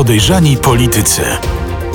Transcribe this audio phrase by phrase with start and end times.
[0.00, 1.22] Podejrzani Politycy.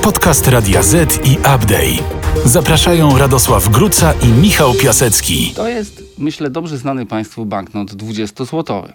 [0.04, 2.20] Podcast Radia Z i Update.
[2.46, 5.54] Zapraszają Radosław Gruca i Michał Piasecki.
[5.56, 8.94] To jest, myślę, dobrze znany Państwu banknot 20-złotowy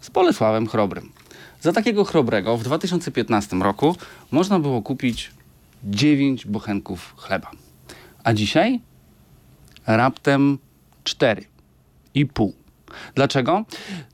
[0.00, 1.12] z Bolesławem Chrobrym.
[1.60, 3.96] Za takiego chrobrego w 2015 roku
[4.30, 5.30] można było kupić
[5.84, 7.50] 9 bochenków chleba.
[8.24, 8.80] A dzisiaj
[9.86, 10.58] raptem
[11.04, 12.52] 4,5.
[13.14, 13.64] Dlaczego?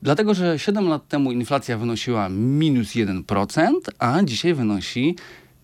[0.01, 5.15] Dlatego, że 7 lat temu inflacja wynosiła minus 1%, a dzisiaj wynosi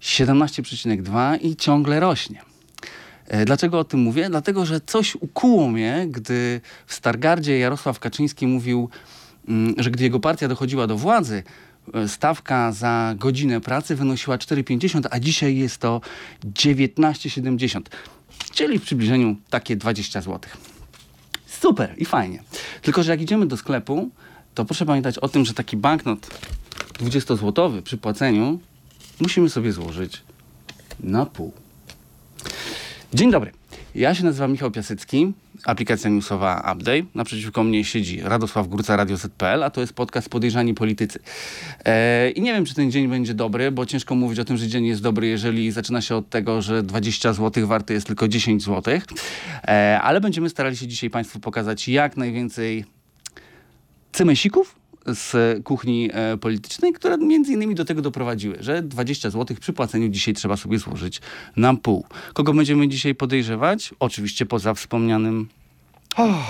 [0.01, 2.41] 17,2 i ciągle rośnie.
[3.27, 4.29] E, Dlaczego o tym mówię?
[4.29, 8.89] Dlatego, że coś ukuło mnie, gdy w Stargardzie Jarosław Kaczyński mówił,
[9.47, 11.43] mm, że gdy jego partia dochodziła do władzy,
[11.93, 16.01] e, stawka za godzinę pracy wynosiła 4,50, a dzisiaj jest to
[16.43, 17.81] 19,70,
[18.53, 20.39] czyli w przybliżeniu takie 20 zł.
[21.61, 22.43] Super i fajnie.
[22.81, 24.09] Tylko, że jak idziemy do sklepu,
[24.55, 26.27] to proszę pamiętać o tym, że taki banknot
[26.99, 28.59] 20-złotowy przy płaceniu
[29.19, 30.23] musimy sobie złożyć
[30.99, 31.53] na pół.
[33.13, 33.56] Dzień dobry.
[33.97, 37.03] Ja się nazywam Michał Piasecki, aplikacja newsowa Update.
[37.15, 41.19] Naprzeciwko mnie siedzi Radosław Górca, Radio ZPL, a to jest podcast Podejrzani Politycy.
[41.85, 44.67] E, I nie wiem, czy ten dzień będzie dobry, bo ciężko mówić o tym, że
[44.67, 48.63] dzień jest dobry, jeżeli zaczyna się od tego, że 20 zł warte jest tylko 10
[48.63, 48.99] zł.
[49.67, 52.85] E, ale będziemy starali się dzisiaj Państwu pokazać jak najwięcej
[54.11, 54.75] cymesików
[55.07, 60.09] z kuchni e, politycznej, które między innymi do tego doprowadziły, że 20 zł przy płaceniu
[60.09, 61.21] dzisiaj trzeba sobie złożyć
[61.55, 62.05] na pół.
[62.33, 63.93] Kogo będziemy dzisiaj podejrzewać?
[63.99, 65.47] Oczywiście poza wspomnianym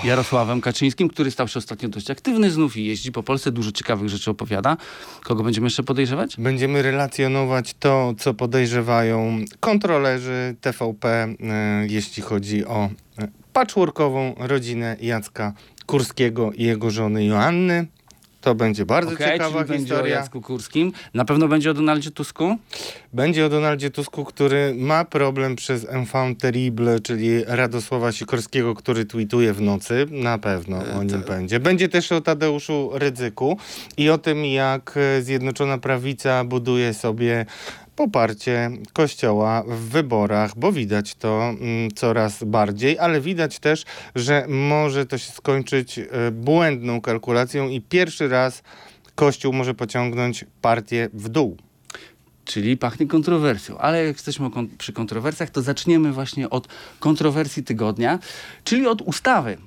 [0.04, 4.10] Jarosławem Kaczyńskim, który stał się ostatnio dość aktywny znów i jeździ po Polsce, dużo ciekawych
[4.10, 4.78] rzeczy opowiada.
[5.24, 6.38] Kogo będziemy jeszcze podejrzewać?
[6.38, 11.36] Będziemy relacjonować to, co podejrzewają kontrolerzy TVP, e,
[11.90, 15.54] jeśli chodzi o e, patchworkową rodzinę Jacka
[15.86, 17.88] Kurskiego i jego żony Joanny.
[18.42, 20.16] To będzie bardzo Okej, ciekawa czyli będzie o historia.
[20.16, 20.92] Jacku Kurskim.
[21.14, 22.58] Na pewno będzie o Donaldzie Tusku.
[23.14, 29.54] Będzie o Donaldzie Tusku, który ma problem przez enfant terrible, czyli Radosława Sikorskiego, który tweetuje
[29.54, 30.06] w nocy.
[30.12, 31.60] Na pewno o nim będzie.
[31.60, 33.58] Będzie też o Tadeuszu Rydzyku
[33.98, 37.46] i o tym, jak e, Zjednoczona Prawica buduje sobie
[37.98, 43.84] poparcie Kościoła w wyborach, bo widać to mm, coraz bardziej, ale widać też,
[44.16, 48.64] że może to się skończyć e, błędną kalkulacją i pierwszy raz
[49.16, 51.58] Kościół może pociągnąć partię w dół.
[52.46, 53.78] Czyli pachnie kontrowersją.
[53.78, 56.68] Ale jak jesteśmy przy kontrowersjach, to zaczniemy właśnie od
[57.00, 58.20] kontrowersji tygodnia,
[58.64, 59.58] czyli od ustawy,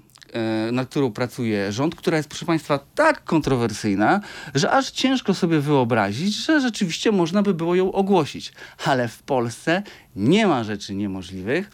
[0.73, 4.21] nad którą pracuje rząd, która jest, proszę Państwa, tak kontrowersyjna,
[4.55, 8.53] że aż ciężko sobie wyobrazić, że rzeczywiście można by było ją ogłosić.
[8.85, 9.83] Ale w Polsce
[10.17, 11.71] nie ma rzeczy niemożliwych.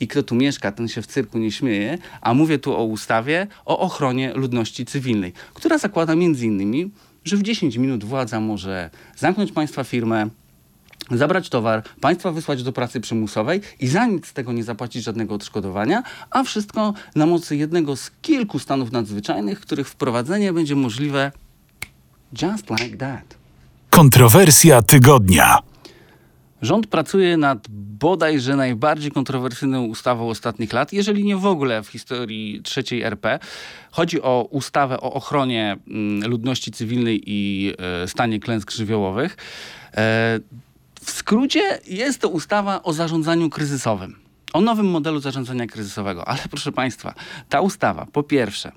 [0.00, 3.46] I kto tu mieszka, ten się w cyrku nie śmieje, a mówię tu o ustawie
[3.64, 6.90] o ochronie ludności cywilnej, która zakłada między innymi,
[7.24, 10.28] że w 10 minut władza może zamknąć państwa firmę,
[11.10, 15.34] zabrać towar, państwa wysłać do pracy przymusowej i za nic z tego nie zapłacić żadnego
[15.34, 21.32] odszkodowania, a wszystko na mocy jednego z kilku stanów nadzwyczajnych, których wprowadzenie będzie możliwe
[22.42, 23.36] just like that.
[23.90, 25.58] Kontrowersja tygodnia.
[26.62, 27.68] Rząd pracuje nad
[27.98, 33.38] bodajże najbardziej kontrowersyjną ustawą ostatnich lat, jeżeli nie w ogóle w historii trzeciej RP.
[33.90, 37.72] Chodzi o ustawę o ochronie mm, ludności cywilnej i
[38.02, 39.36] e, stanie klęsk żywiołowych.
[41.06, 44.16] W skrócie jest to ustawa o zarządzaniu kryzysowym.
[44.52, 46.28] O nowym modelu zarządzania kryzysowego.
[46.28, 47.14] Ale proszę Państwa,
[47.48, 48.72] ta ustawa po pierwsze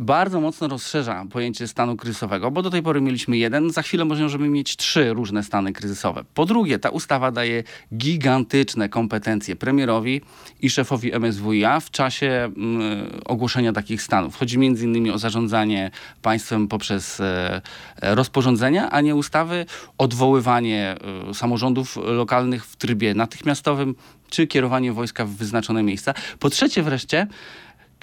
[0.00, 4.48] bardzo mocno rozszerza pojęcie stanu kryzysowego, bo do tej pory mieliśmy jeden, za chwilę możemy
[4.48, 6.24] mieć trzy różne stany kryzysowe.
[6.34, 7.62] Po drugie, ta ustawa daje
[7.96, 10.20] gigantyczne kompetencje premierowi
[10.62, 14.36] i szefowi MSWiA w czasie mm, ogłoszenia takich stanów.
[14.36, 15.90] Chodzi innymi o zarządzanie
[16.22, 17.60] państwem poprzez e,
[18.02, 19.66] e, rozporządzenia, a nie ustawy,
[19.98, 20.96] odwoływanie
[21.30, 23.94] e, samorządów lokalnych w trybie natychmiastowym,
[24.30, 26.14] czy kierowanie wojska w wyznaczone miejsca.
[26.38, 27.26] Po trzecie wreszcie,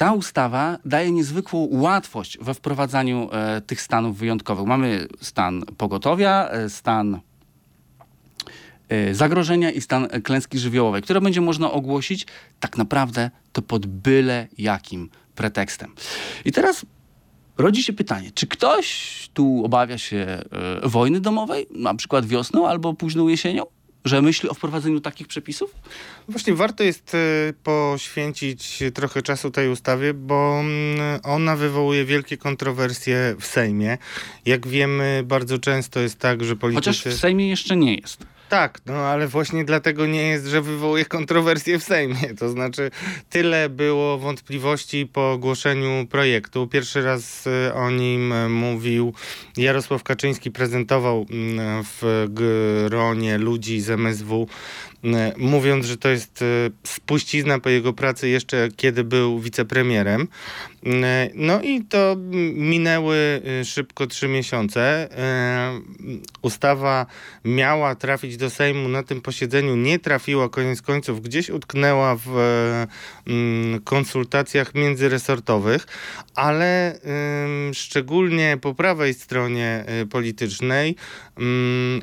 [0.01, 4.65] ta ustawa daje niezwykłą łatwość we wprowadzaniu e, tych stanów wyjątkowych.
[4.65, 7.19] Mamy stan pogotowia, e, stan
[8.89, 12.25] e, zagrożenia i stan klęski żywiołowej, które będzie można ogłosić
[12.59, 15.95] tak naprawdę to pod byle jakim pretekstem.
[16.45, 16.85] I teraz
[17.57, 22.93] rodzi się pytanie, czy ktoś tu obawia się e, wojny domowej, na przykład wiosną albo
[22.93, 23.63] późną jesienią?
[24.05, 25.75] Że myśli o wprowadzeniu takich przepisów?
[26.27, 27.17] Właśnie warto jest e,
[27.63, 33.97] poświęcić trochę czasu tej ustawie, bo mm, ona wywołuje wielkie kontrowersje w Sejmie.
[34.45, 37.09] Jak wiemy, bardzo często jest tak, że Chociaż politycy...
[37.09, 38.25] w Sejmie jeszcze nie jest.
[38.51, 42.33] Tak, no ale właśnie dlatego nie jest, że wywołuje kontrowersje w Sejmie.
[42.39, 42.91] To znaczy,
[43.29, 46.67] tyle było wątpliwości po ogłoszeniu projektu.
[46.67, 49.13] Pierwszy raz y, o nim mówił
[49.57, 54.47] Jarosław Kaczyński, prezentował mm, w gronie ludzi z MSW
[55.37, 56.45] mówiąc, że to jest e,
[56.83, 60.27] spuścizna po jego pracy jeszcze kiedy był wicepremierem.
[60.85, 62.15] E, no i to
[62.53, 65.09] minęły szybko trzy miesiące.
[66.41, 67.05] Ustawa
[67.45, 72.31] miała trafić do Sejmu na tym posiedzeniu, nie trafiła koniec końców, gdzieś utknęła w
[73.83, 75.87] konsultacjach międzyresortowych,
[76.35, 76.99] ale
[77.73, 80.95] szczególnie po prawej stronie politycznej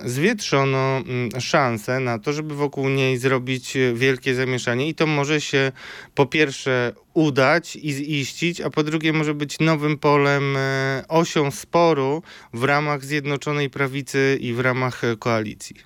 [0.05, 1.03] zwietrzono
[1.39, 5.73] szansę na to, żeby wokół niej zrobić wielkie zamieszanie i to może się
[6.14, 12.23] po pierwsze udać i ziścić, a po drugie może być nowym polem, e, osią sporu
[12.52, 15.76] w ramach Zjednoczonej Prawicy i w ramach koalicji.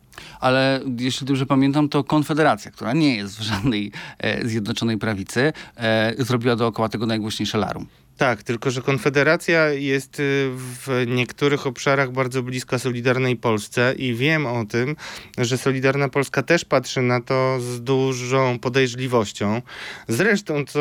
[0.41, 6.15] Ale jeśli dobrze pamiętam, to Konfederacja, która nie jest w żadnej e, Zjednoczonej Prawicy, e,
[6.19, 7.87] zrobiła dookoła tego najgłośniejsze larum.
[8.17, 14.47] Tak, tylko że Konfederacja jest y, w niektórych obszarach bardzo bliska Solidarnej Polsce i wiem
[14.47, 14.97] o tym,
[15.39, 19.63] że Solidarna Polska też patrzy na to z dużą podejrzliwością.
[20.09, 20.81] Zresztą, co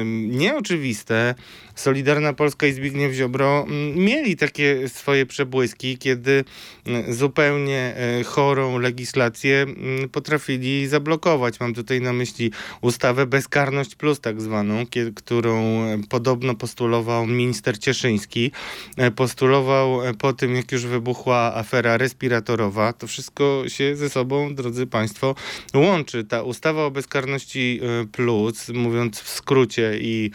[0.00, 1.34] y, nieoczywiste,
[1.74, 6.44] Solidarna Polska i Zbigniew Ziobro mm, mieli takie swoje przebłyski, kiedy
[6.86, 11.60] mm, zupełnie e, chorą legislację mm, potrafili zablokować.
[11.60, 14.84] Mam tutaj na myśli ustawę Bezkarność Plus tak zwaną,
[15.14, 18.50] którą podobno postulował minister Cieszyński.
[18.96, 22.92] E, postulował e, po tym, jak już wybuchła afera respiratorowa.
[22.92, 25.34] To wszystko się ze sobą, drodzy Państwo,
[25.74, 26.24] łączy.
[26.24, 27.80] Ta ustawa o Bezkarności
[28.12, 30.30] Plus, mówiąc w skrócie i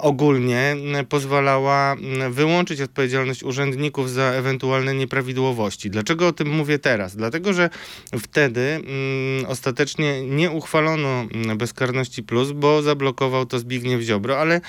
[0.00, 0.63] ogólnie,
[1.08, 1.96] pozwalała
[2.30, 5.90] wyłączyć odpowiedzialność urzędników za ewentualne nieprawidłowości.
[5.90, 7.16] Dlaczego o tym mówię teraz?
[7.16, 7.70] Dlatego, że
[8.18, 8.80] wtedy
[9.46, 11.26] ostatecznie nie uchwalono
[11.56, 14.60] bezkarności plus, bo zablokował to Zbigniew Ziobro, ale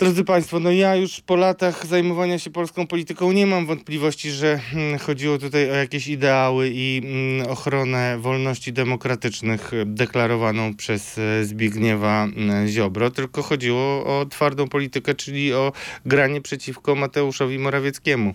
[0.00, 4.60] Drodzy Państwo, no ja już po latach zajmowania się polską polityką nie mam wątpliwości, że
[4.74, 12.24] mm, chodziło tutaj o jakieś ideały i mm, ochronę wolności demokratycznych deklarowaną przez e, Zbigniewa
[12.24, 15.72] mm, Ziobro, tylko chodziło o twardą politykę, czyli o
[16.06, 18.34] granie przeciwko Mateuszowi Morawieckiemu,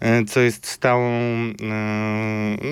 [0.00, 1.54] e, co jest stałą, e,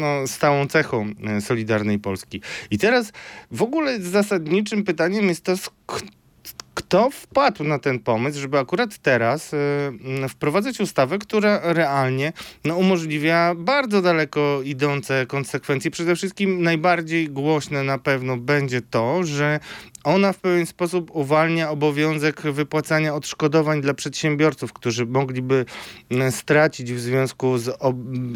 [0.01, 1.11] no, stałą cechą
[1.41, 2.41] Solidarnej Polski.
[2.71, 3.13] I teraz
[3.51, 5.55] w ogóle zasadniczym pytaniem jest to,
[6.93, 12.33] kto wpadł na ten pomysł, żeby akurat teraz y, mm, wprowadzać ustawę, która realnie
[12.65, 15.91] no, umożliwia bardzo daleko idące konsekwencje.
[15.91, 19.61] Przede wszystkim najbardziej głośne na pewno będzie to, że
[20.05, 25.65] ona w pewien sposób uwalnia obowiązek wypłacania odszkodowań dla przedsiębiorców, którzy mogliby
[26.11, 27.79] mm, stracić w związku z,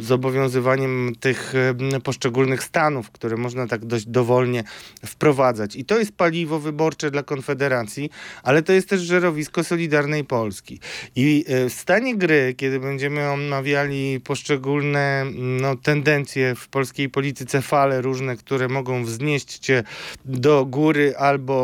[0.01, 4.65] z obowiązywaniem tych mm, poszczególnych stanów, które można tak dość dowolnie
[5.07, 5.77] wprowadzać.
[5.77, 8.11] I to jest paliwo wyborcze dla Konfederacji,
[8.43, 10.81] ale to jest też żerowisko Solidarnej Polski.
[11.17, 18.03] I e, w stanie gry, kiedy będziemy omawiali poszczególne no, tendencje w polskiej polityce, fale
[18.03, 19.83] różne, które mogą wznieść cię
[20.25, 21.56] do góry albo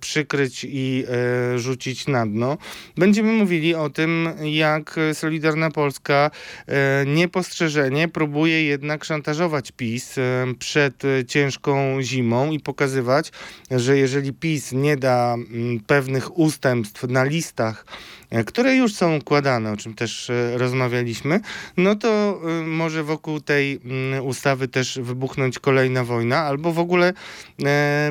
[0.00, 2.58] przykryć i e, rzucić na dno,
[2.96, 6.30] będziemy mówili o tym, jak Solidarna Polska
[6.66, 10.16] e, niepostrzeżenie próbuje jednak szantażować PiS
[10.58, 13.32] przed ciężką zimą i pokazywać,
[13.70, 15.36] że jeżeli PiS nie da
[15.86, 21.40] pewnych ustępstw na listach, e, które już są układane, o czym też e, rozmawialiśmy,
[21.76, 27.12] no to e, może wokół tej mm, ustawy też wybuchnąć kolejna wojna, albo w ogóle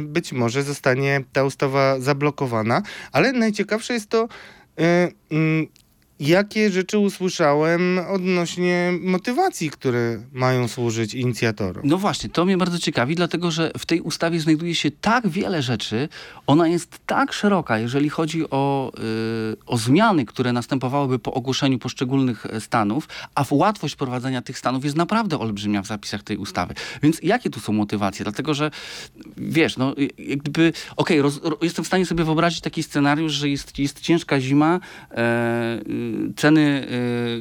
[0.01, 2.81] być może zostanie ta ustawa zablokowana.
[3.11, 4.27] Ale najciekawsze jest to,
[5.29, 5.67] mm,
[6.19, 11.83] jakie rzeczy usłyszałem odnośnie motywacji, które mają służyć inicjatorom.
[11.85, 15.61] No właśnie, to mnie bardzo ciekawi, dlatego że w tej ustawie znajduje się tak wiele
[15.61, 16.09] rzeczy,
[16.47, 22.45] ona jest tak szeroka, jeżeli chodzi o, yy, o zmiany, które następowałyby po ogłoszeniu poszczególnych
[22.45, 26.73] e, stanów, a łatwość prowadzenia tych stanów jest naprawdę olbrzymia w zapisach tej ustawy.
[27.03, 28.23] Więc jakie tu są motywacje?
[28.23, 28.71] Dlatego, że
[29.37, 34.01] wiesz, no jakby, okej, okay, jestem w stanie sobie wyobrazić taki scenariusz, że jest, jest
[34.01, 34.79] ciężka zima,
[35.11, 36.87] yy, ceny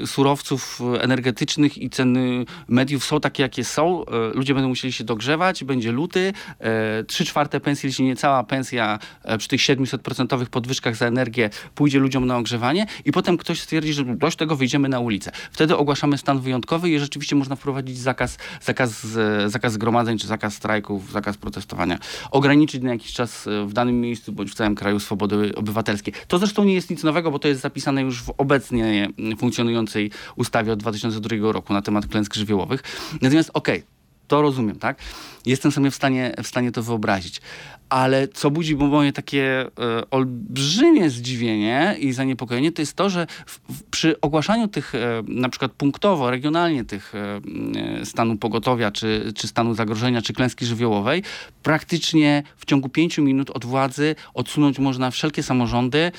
[0.02, 4.04] y, surowców energetycznych i ceny mediów są takie, jakie są.
[4.06, 8.44] E, ludzie będą musieli się dogrzewać, będzie luty, e, trzy czwarte pensji, jeśli nie cała
[8.44, 13.60] pensja e, przy tych 700% podwyżkach za energię pójdzie ludziom na ogrzewanie i potem ktoś
[13.60, 15.32] stwierdzi, że dość tego wyjdziemy na ulicę.
[15.50, 19.06] Wtedy ogłaszamy stan wyjątkowy i rzeczywiście można wprowadzić zakaz, zakaz,
[19.46, 21.98] zakaz zgromadzeń, czy zakaz strajków, zakaz protestowania.
[22.30, 26.12] Ograniczyć na jakiś czas w danym miejscu bądź w całym kraju swobody obywatelskie.
[26.28, 30.10] To zresztą nie jest nic nowego, bo to jest zapisane już w obecnym obecnie funkcjonującej
[30.36, 32.82] ustawie od 2002 roku na temat klęsk żywiołowych.
[33.22, 33.88] Natomiast okej, okay,
[34.28, 34.98] to rozumiem, tak?
[35.46, 37.40] Jestem sobie w stanie, w stanie to wyobrazić.
[37.88, 43.60] Ale co budzi moje takie e, olbrzymie zdziwienie i zaniepokojenie, to jest to, że w,
[43.72, 49.48] w, przy ogłaszaniu tych e, na przykład punktowo, regionalnie tych e, stanu pogotowia, czy, czy
[49.48, 51.22] stanu zagrożenia, czy klęski żywiołowej,
[51.62, 56.12] praktycznie w ciągu pięciu minut od władzy odsunąć można wszelkie samorządy,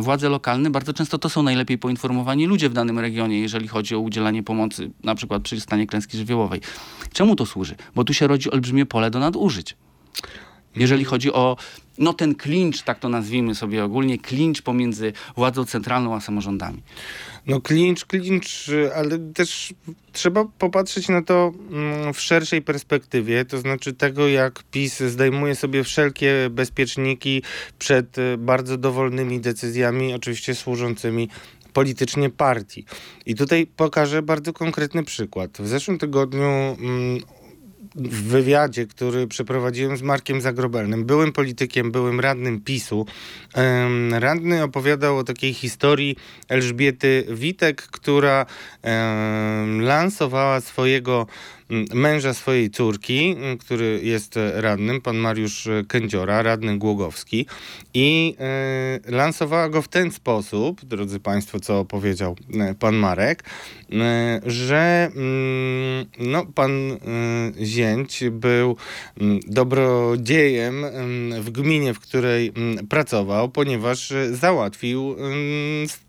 [0.00, 0.70] władze lokalne.
[0.70, 4.90] Bardzo często to są najlepiej poinformowani ludzie w danym regionie, jeżeli chodzi o udzielanie pomocy,
[5.04, 6.60] na przykład przy stanie klęski żywiołowej.
[7.12, 7.74] Czemu to służy?
[7.94, 9.76] Bo tu się rodzi olbrzymie pole do nadużyć.
[10.76, 11.56] Jeżeli chodzi o
[11.98, 16.82] no ten klincz, tak to nazwijmy sobie ogólnie, klincz pomiędzy władzą centralną a samorządami.
[17.46, 19.74] No klincz, klincz, ale też
[20.12, 25.84] trzeba popatrzeć na to mm, w szerszej perspektywie, to znaczy tego, jak PiS zdejmuje sobie
[25.84, 27.42] wszelkie bezpieczniki
[27.78, 31.28] przed e, bardzo dowolnymi decyzjami, oczywiście służącymi
[31.72, 32.84] politycznie partii.
[33.26, 35.58] I tutaj pokażę bardzo konkretny przykład.
[35.58, 37.20] W zeszłym tygodniu mm,
[37.94, 43.06] w wywiadzie, który przeprowadziłem z Markiem Zagrobelnym, byłym politykiem, byłym radnym PiSu,
[44.10, 46.16] radny opowiadał o takiej historii
[46.48, 48.46] Elżbiety Witek, która
[49.80, 51.26] lansowała swojego
[51.94, 57.46] męża swojej córki, który jest radnym, pan Mariusz Kędziora, radny Głogowski.
[57.94, 63.44] I e, lansowała go w ten sposób, drodzy państwo, co opowiedział e, pan Marek,
[63.92, 65.10] e, że
[66.18, 66.98] no, pan
[67.62, 68.76] Zięć był
[69.46, 70.84] dobrodziejem
[71.40, 72.52] w gminie, w której
[72.88, 75.16] pracował, ponieważ załatwił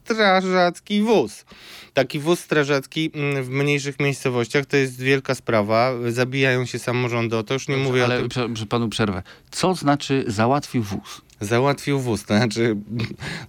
[0.03, 1.45] strażacki wóz.
[1.93, 5.91] Taki wóz strażacki mm, w mniejszych miejscowościach to jest wielka sprawa.
[6.09, 8.43] Zabijają się samorządy o to, już nie Dobrze, mówię ale o tym.
[8.57, 9.23] Ale panu przerwę.
[9.51, 11.21] Co znaczy załatwił wóz?
[11.43, 12.23] Załatwił wóz.
[12.23, 12.75] To znaczy,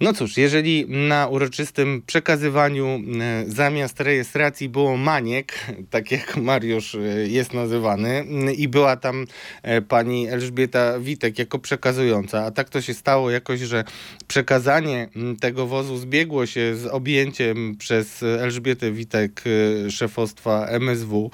[0.00, 5.52] no cóż, jeżeli na uroczystym przekazywaniu e, zamiast rejestracji było maniek,
[5.90, 6.98] tak jak Mariusz e,
[7.28, 8.24] jest nazywany,
[8.56, 9.26] i była tam
[9.62, 13.84] e, pani Elżbieta Witek jako przekazująca, a tak to się stało jakoś, że
[14.26, 15.08] przekazanie
[15.40, 19.44] tego wozu zbiegło się z objęciem przez Elżbietę Witek
[19.90, 21.30] szefostwa MSW,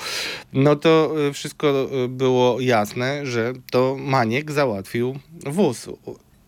[0.53, 5.89] no to wszystko było jasne, że to maniek załatwił wóz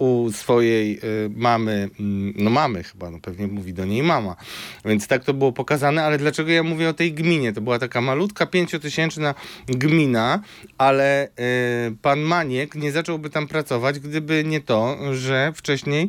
[0.02, 4.36] u swojej y, mamy, mm, no mamy chyba, no pewnie mówi do niej mama.
[4.84, 7.52] Więc tak to było pokazane, ale dlaczego ja mówię o tej gminie?
[7.52, 9.34] To była taka malutka, pięciotysięczna
[9.66, 10.40] gmina,
[10.78, 16.08] ale y, pan Maniek nie zacząłby tam pracować, gdyby nie to, że wcześniej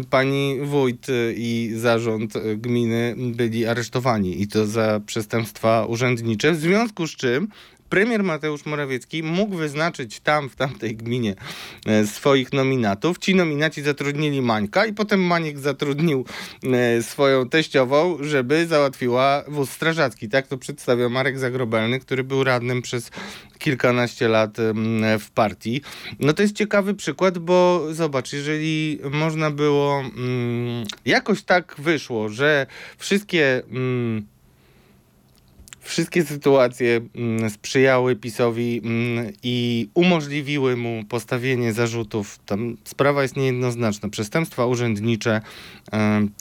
[0.00, 6.56] y, pani wójt y, i zarząd gminy byli aresztowani i to za przestępstwa urzędnicze, w
[6.56, 7.48] związku z czym
[7.92, 11.34] premier Mateusz Morawiecki mógł wyznaczyć tam, w tamtej gminie
[11.86, 13.18] e, swoich nominatów.
[13.18, 16.24] Ci nominaci zatrudnili Mańka i potem Maniek zatrudnił
[16.62, 20.28] e, swoją teściową, żeby załatwiła wóz strażacki.
[20.28, 23.10] Tak to przedstawia Marek Zagrobelny, który był radnym przez
[23.58, 24.56] kilkanaście lat
[25.18, 25.80] w partii.
[26.20, 32.66] No to jest ciekawy przykład, bo zobacz, jeżeli można było, mm, jakoś tak wyszło, że
[32.98, 34.31] wszystkie mm,
[35.82, 42.38] Wszystkie sytuacje mm, sprzyjały PiSowi mm, i umożliwiły mu postawienie zarzutów.
[42.46, 44.08] Tam sprawa jest niejednoznaczna.
[44.08, 45.40] Przestępstwa urzędnicze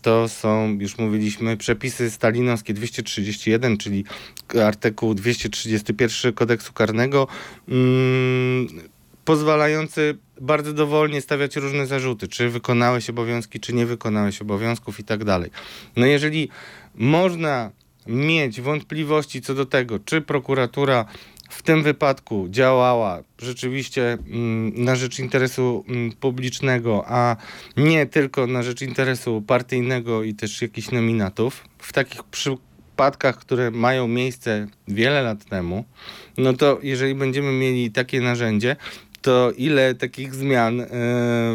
[0.01, 4.05] to są, już mówiliśmy, przepisy stalinowskie 231, czyli
[4.65, 7.27] artykuł 231 kodeksu karnego,
[7.67, 8.67] mm,
[9.25, 15.23] pozwalający bardzo dowolnie stawiać różne zarzuty, czy wykonałeś obowiązki, czy nie wykonałeś obowiązków i tak
[15.23, 15.51] dalej.
[15.95, 16.49] No jeżeli
[16.95, 17.71] można
[18.07, 21.05] mieć wątpliwości co do tego, czy prokuratura
[21.49, 27.35] w tym wypadku działała rzeczywiście mm, na rzecz interesu mm, publicznego, a
[27.77, 31.63] nie tylko na rzecz interesu partyjnego i też jakichś nominatów.
[31.77, 35.85] W takich przypadkach, które mają miejsce wiele lat temu,
[36.37, 38.75] no to jeżeli będziemy mieli takie narzędzie,
[39.21, 40.87] to ile takich zmian e,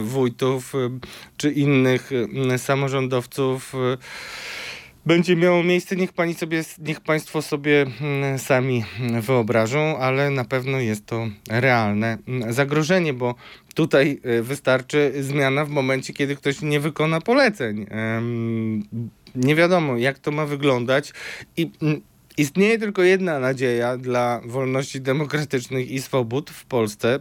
[0.03, 0.99] wójtów e,
[1.37, 2.11] czy innych
[2.53, 3.73] e, samorządowców
[5.07, 8.85] będzie miało miejsce, niech, pani sobie, niech Państwo sobie mm, sami
[9.21, 13.35] wyobrażą, ale na pewno jest to realne mm, zagrożenie, bo
[13.75, 17.87] tutaj e, wystarczy zmiana w momencie, kiedy ktoś nie wykona poleceń.
[19.35, 21.13] Nie wiadomo, jak to ma wyglądać
[21.57, 22.01] i mm,
[22.39, 27.19] Istnieje tylko jedna nadzieja dla wolności demokratycznych i swobód w Polsce,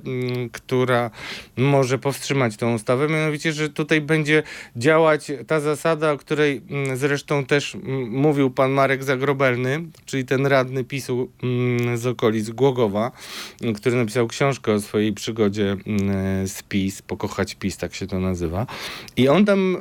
[0.51, 1.12] która
[1.57, 4.43] może powstrzymać tę ustawę, mianowicie, że tutaj będzie
[4.75, 6.62] działać ta zasada, o której
[6.93, 11.31] zresztą też mówił pan Marek Zagrobelny, czyli ten radny PiSu
[11.95, 13.12] z okolic Głogowa,
[13.75, 15.77] który napisał książkę o swojej przygodzie
[16.45, 18.67] z PiS, Pokochać PiS, tak się to nazywa.
[19.17, 19.79] I on tam e,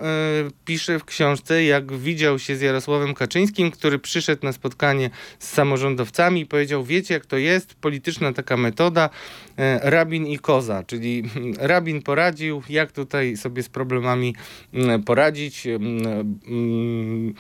[0.65, 6.41] pisze w książce, jak widział się z Jarosławem Kaczyńskim, który przyszedł na spotkanie z samorządowcami
[6.41, 9.11] i powiedział, wiecie jak to jest, polityczna taka metoda,
[9.57, 14.35] e, rabin i koza, czyli mm, rabin poradził, jak tutaj sobie z problemami
[14.75, 15.67] mm, poradzić.
[15.67, 17.35] mm,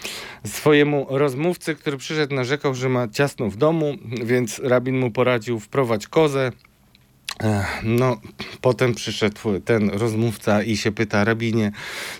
[0.46, 6.06] Swojemu rozmówcy, który przyszedł, narzekał, że ma ciasno w domu, więc rabin mu poradził wprowadź
[6.06, 6.52] kozę.
[7.82, 8.20] No,
[8.60, 11.72] potem przyszedł ten rozmówca i się pyta rabinie,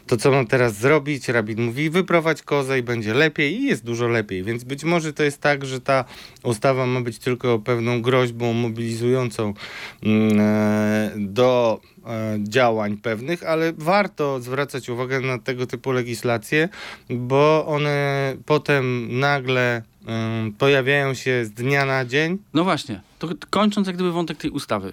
[0.06, 1.28] to co mam teraz zrobić?
[1.28, 4.44] Rabin mówi, wyprowadź kozę i będzie lepiej i jest dużo lepiej.
[4.44, 6.04] Więc być może to jest tak, że ta
[6.42, 9.54] ustawa ma być tylko pewną groźbą mobilizującą
[10.02, 16.68] mm, e, do e, działań pewnych, ale warto zwracać uwagę na tego typu legislacje,
[17.11, 19.83] bo one potem nagle
[20.58, 24.92] pojawiają się z dnia na dzień No właśnie, to kończąc jak gdyby wątek tej ustawy.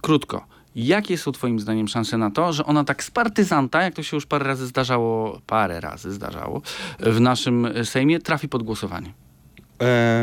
[0.00, 0.46] Krótko.
[0.76, 4.16] Jakie są twoim zdaniem szanse na to, że ona tak z partyzanta, jak to się
[4.16, 6.62] już parę razy zdarzało, parę razy zdarzało
[7.00, 9.12] w naszym Sejmie, trafi pod głosowanie?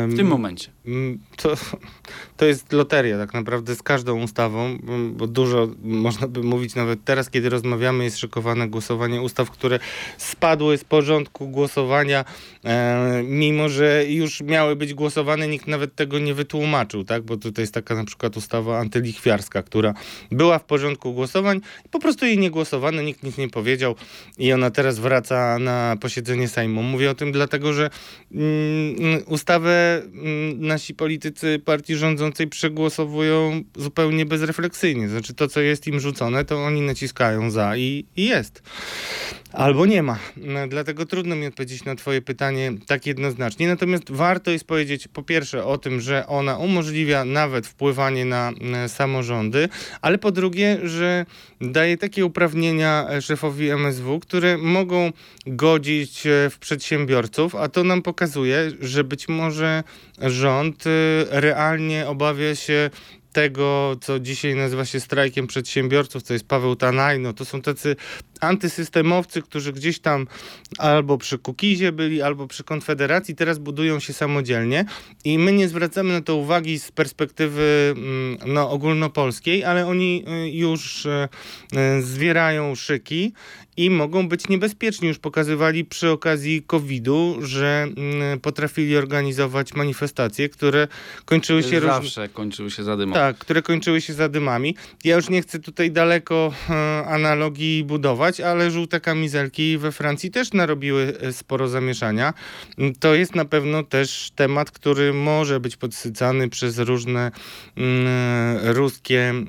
[0.08, 0.70] W tym momencie.
[0.86, 1.54] Mm, To,
[2.36, 7.04] to jest loteria tak naprawdę z każdą ustawą, mm, bo dużo można by mówić nawet
[7.04, 9.78] teraz, kiedy rozmawiamy, jest szykowane głosowanie ustaw, które
[10.18, 12.24] spadły z porządku głosowania, e,
[13.24, 17.22] mimo że już miały być głosowane, nikt nawet tego nie wytłumaczył, tak?
[17.22, 19.94] Bo tutaj jest taka na przykład ustawa antylichwiarska, która
[20.30, 23.94] była w porządku głosowań po prostu jej nie głosowano, nikt nic nie powiedział
[24.38, 26.82] i ona teraz wraca na posiedzenie Sejmu.
[26.82, 27.90] Mówię o tym dlatego, że
[28.32, 35.08] mm, ustawę mm, nasi politycy partii rządzącej przegłosowują zupełnie bezrefleksyjnie.
[35.08, 38.62] Znaczy to, co jest im rzucone, to oni naciskają za i, i jest.
[39.54, 40.18] Albo nie ma.
[40.36, 43.68] No, Dlatego trudno mi odpowiedzieć na Twoje pytanie tak jednoznacznie.
[43.68, 48.88] Natomiast warto jest powiedzieć po pierwsze o tym, że ona umożliwia nawet wpływanie na, na
[48.88, 49.68] samorządy,
[50.00, 51.26] ale po drugie, że
[51.60, 55.12] daje takie uprawnienia szefowi MSW, które mogą
[55.46, 59.82] godzić e, w przedsiębiorców, a to nam pokazuje, że być może
[60.18, 60.90] rząd e,
[61.40, 62.90] realnie obawia się
[63.34, 67.32] tego, co dzisiaj nazywa się strajkiem przedsiębiorców, to jest Paweł Tanajno.
[67.32, 67.96] To są tacy
[68.40, 70.26] antysystemowcy, którzy gdzieś tam
[70.78, 74.84] albo przy Kukizie byli, albo przy Konfederacji, teraz budują się samodzielnie
[75.24, 80.50] i my nie zwracamy na to uwagi z perspektywy mm, no, ogólnopolskiej, ale oni y,
[80.50, 81.28] już y,
[81.98, 83.32] y, zwierają szyki
[83.76, 85.08] i mogą być niebezpieczni.
[85.08, 90.88] Już pokazywali przy okazji COVID-u, że mm, potrafili organizować manifestacje, które
[91.24, 93.14] kończyły się Zawsze kończyły się zadymą.
[93.14, 94.76] tak, które kończyły się zadymami.
[95.04, 96.74] Ja już nie chcę tutaj daleko e,
[97.06, 102.34] analogii budować, ale żółte kamizelki we Francji też narobiły e, sporo zamieszania.
[102.78, 107.30] Mm, To jest na pewno też temat, który może być podsycany przez różne
[107.76, 109.48] mm, ruskie mm,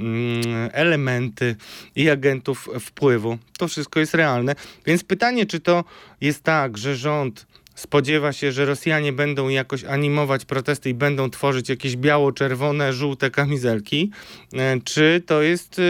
[0.73, 1.55] elementy
[1.95, 3.37] i agentów wpływu.
[3.57, 4.55] To wszystko jest realne.
[4.85, 5.83] Więc pytanie, czy to
[6.21, 11.69] jest tak, że rząd spodziewa się, że Rosjanie będą jakoś animować protesty i będą tworzyć
[11.69, 14.11] jakieś biało-czerwone, żółte kamizelki,
[14.53, 15.81] e, czy to jest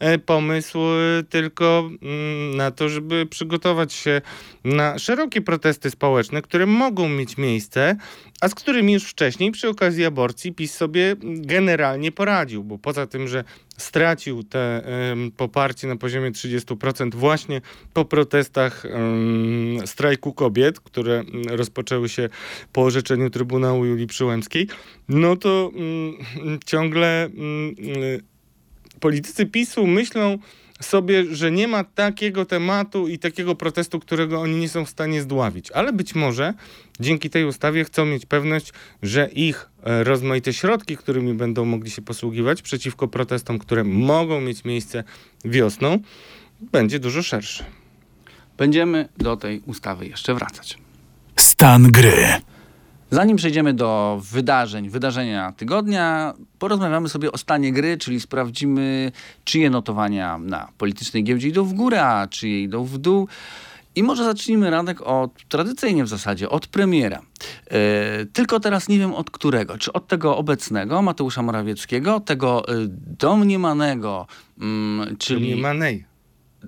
[0.00, 4.20] e, pomysł e, tylko mm, na to, żeby przygotować się
[4.64, 7.96] na szerokie protesty społeczne, które mogą mieć miejsce,
[8.40, 13.28] a z którymi już wcześniej przy okazji aborcji PiS sobie generalnie poradził, bo poza tym,
[13.28, 13.44] że
[13.78, 14.82] stracił te
[15.36, 17.60] poparcie na poziomie 30% właśnie
[17.94, 18.84] po protestach
[19.86, 22.28] strajku kobiet, które mm, rozpoczęły się
[22.72, 24.68] po orzeczeniu Trybunału Julii Przyłębskiej,
[25.08, 28.20] no to mm, ciągle mm, y,
[29.00, 30.38] politycy PiSu myślą
[30.80, 35.22] sobie, że nie ma takiego tematu i takiego protestu, którego oni nie są w stanie
[35.22, 35.70] zdławić.
[35.70, 36.54] Ale być może
[37.00, 42.02] dzięki tej ustawie chcą mieć pewność, że ich e, rozmaite środki, którymi będą mogli się
[42.02, 45.04] posługiwać przeciwko protestom, które mogą mieć miejsce
[45.44, 45.98] wiosną,
[46.60, 47.64] będzie dużo szersze.
[48.58, 50.78] Będziemy do tej ustawy jeszcze wracać.
[51.36, 52.40] Stan gry.
[53.10, 59.12] Zanim przejdziemy do wydarzeń, wydarzenia tygodnia, porozmawiamy sobie o stanie gry, czyli sprawdzimy,
[59.44, 63.28] czyje notowania na politycznej giełdzie idą w górę, a czyje idą w dół.
[63.94, 67.22] I może zacznijmy Radek od, tradycyjnie w zasadzie, od premiera.
[67.70, 69.78] E, tylko teraz nie wiem od którego.
[69.78, 72.72] Czy od tego obecnego, Mateusza Morawieckiego, tego e,
[73.18, 74.26] domniemanego,
[74.60, 76.04] mm, czyli Nie ma nej.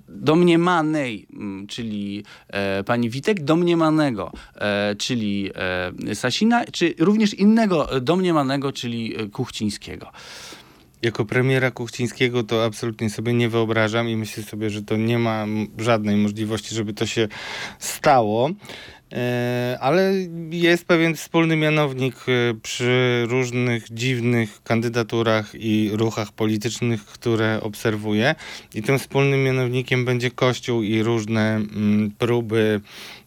[0.09, 5.51] Domniemanej, mm, czyli e, pani Witek, domniemanego, e, czyli
[6.09, 10.13] e, Sasina, czy również innego domniemanego, czyli e, Kuchcińskiego.
[11.03, 15.47] Jako premiera Kuchcińskiego to absolutnie sobie nie wyobrażam i myślę sobie, że to nie ma
[15.79, 17.29] żadnej możliwości, żeby to się
[17.79, 18.51] stało.
[19.13, 20.13] E, ale
[20.51, 28.35] jest pewien wspólny mianownik e, przy różnych dziwnych kandydaturach i ruchach politycznych, które obserwuję.
[28.75, 32.81] I tym wspólnym mianownikiem będzie Kościół i różne mm, próby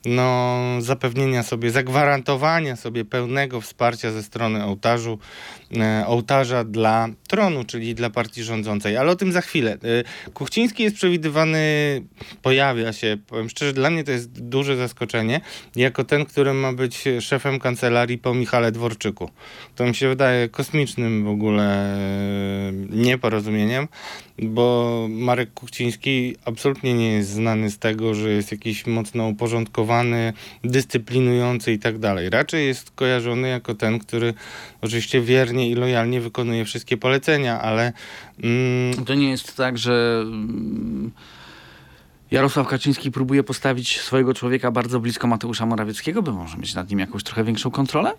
[0.05, 5.19] no, zapewnienia sobie, zagwarantowania sobie pełnego wsparcia ze strony ołtarzu,
[6.07, 8.97] ołtarza dla tronu, czyli dla partii rządzącej.
[8.97, 9.77] Ale o tym za chwilę.
[10.27, 11.59] E, Kuchciński jest przewidywany,
[12.41, 15.41] pojawia się, powiem szczerze, dla mnie to jest duże zaskoczenie,
[15.75, 19.29] jako ten, który ma być szefem kancelarii po Michale Dworczyku.
[19.75, 23.87] To mi się wydaje kosmicznym w ogóle e, nieporozumieniem,
[24.41, 31.73] bo Marek Kuchciński absolutnie nie jest znany z tego, że jest jakiś mocno uporządkowany, dyscyplinujący
[31.73, 32.29] i tak dalej.
[32.29, 34.33] Raczej jest kojarzony jako ten, który
[34.81, 37.93] oczywiście wiernie i lojalnie wykonuje wszystkie polecenia, ale
[38.43, 41.11] mm, To nie jest tak, że mm,
[42.31, 46.99] Jarosław Kaczyński próbuje postawić swojego człowieka bardzo blisko Mateusza Morawieckiego, by może mieć nad nim
[46.99, 48.13] jakąś trochę większą kontrolę?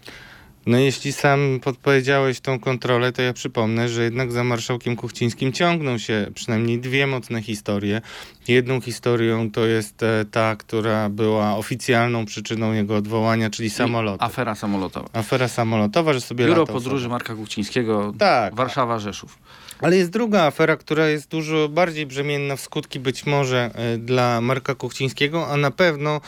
[0.66, 5.98] No jeśli sam podpowiedziałeś tą kontrolę, to ja przypomnę, że jednak za marszałkiem Kuchcińskim ciągną
[5.98, 8.00] się przynajmniej dwie mocne historie.
[8.48, 14.22] Jedną historią to jest e, ta, która była oficjalną przyczyną jego odwołania, czyli samolot.
[14.22, 15.08] Afera samolotowa.
[15.12, 17.08] Afera samolotowa, że sobie Biuro podróży.
[17.08, 18.54] Marka Kuchcińskiego, Tak.
[18.54, 19.38] Warszawa, Rzeszów.
[19.84, 24.40] Ale jest druga afera, która jest dużo bardziej brzemienna w skutki być może e, dla
[24.40, 26.20] Marka Kuchcińskiego, a na pewno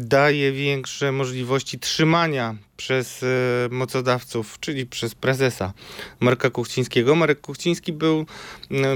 [0.00, 3.26] daje większe możliwości trzymania przez e,
[3.70, 5.72] mocodawców, czyli przez prezesa
[6.20, 7.14] Marka Kuchcińskiego.
[7.14, 8.26] Marek Kuchciński był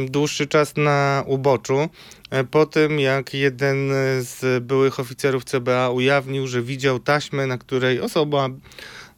[0.09, 1.89] dłuższy czas na uboczu.
[2.31, 3.91] e, Po tym, jak jeden
[4.21, 8.49] z byłych oficerów CBA ujawnił, że widział taśmę, na której osoba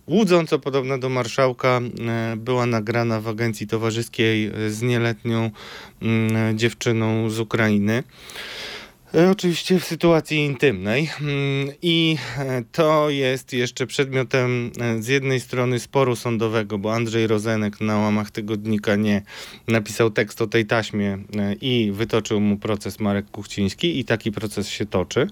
[0.07, 5.51] łudząco podobna do marszałka e, była nagrana w agencji towarzyskiej z nieletnią
[6.03, 8.03] mm, dziewczyną z Ukrainy.
[9.15, 11.11] E, Oczywiście w sytuacji intymnej.
[11.21, 17.27] Mm, i e, to jest jeszcze przedmiotem e, z jednej strony sporu sądowego, bo Andrzej
[17.27, 19.23] Rozenek na łamach tygodnika nie
[19.69, 21.19] napisał tekst o tej taśmie
[21.61, 25.27] i wytoczył mu proces Marek Kuchciński i taki proces się toczy,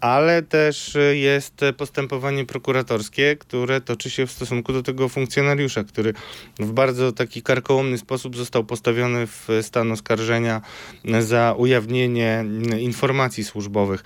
[0.00, 6.14] ale też jest postępowanie prokuratorskie, które toczy się w stosunku do tego funkcjonariusza, który
[6.58, 10.60] w bardzo taki karkołomny sposób został postawiony w stan oskarżenia
[11.20, 12.44] za ujawnienie
[12.80, 14.04] informacji służbowych.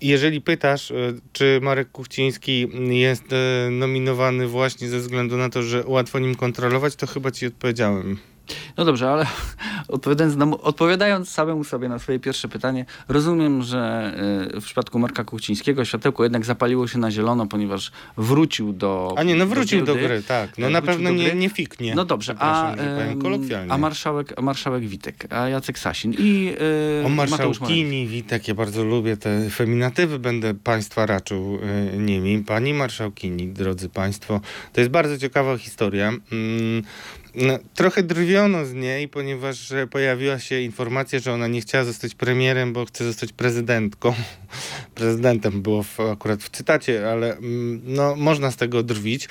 [0.00, 0.94] Jeżeli pytasz, e,
[1.32, 6.96] czy Marek Kuchciński jest e, nominowany właśnie ze względu na to, że łatwo nim kontrolować,
[6.96, 8.18] to chyba ci odpowiedziałem.
[8.76, 9.26] No dobrze, ale
[9.88, 14.12] odpowiadając, na, odpowiadając samemu sobie na swoje pierwsze pytanie, rozumiem, że
[14.56, 19.22] y, w przypadku Marka Kuchcińskiego światełko jednak zapaliło się na zielono, ponieważ wrócił do A
[19.22, 20.08] nie, no wrócił do, giełdy.
[20.08, 20.58] gry, tak.
[20.58, 21.94] No E, na pewno do nie, nie fiknie.
[21.94, 22.74] No dobrze, a,
[23.18, 26.54] powiem a marszałek, a marszałek Witek, a Jacek Sasin i
[27.02, 31.58] y, O marszałkini, Witek, ja bardzo lubię te feminatywy, będę państwa raczył
[31.94, 32.44] y, nimi.
[32.44, 34.40] Pani marszałkini, drodzy państwo,
[34.72, 36.08] to jest bardzo ciekawa historia.
[36.08, 36.82] Mm,
[37.36, 42.72] no, trochę drwiono z niej, ponieważ pojawiła się informacja, że ona nie chciała zostać premierem,
[42.72, 44.14] bo chce zostać prezydentką.
[44.94, 49.28] Prezydentem było w, akurat w cytacie, ale mm, no, można z tego drwić.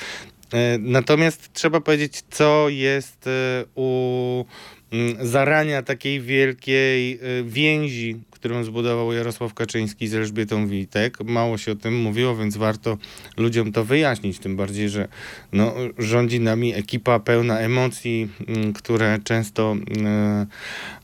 [0.54, 4.46] E, Natomiast trzeba powiedzieć, co jest e, u
[4.92, 11.18] mm, zarania takiej wielkiej e, więzi, którą zbudował Jarosław Kaczyński z Elżbietą Witek.
[11.24, 12.98] Mało się o tym mówiło, więc warto
[13.38, 15.08] ludziom to wyjaśnić, tym bardziej, że
[15.54, 20.46] no, rządzi nami ekipa pełna emocji, mm, które często e,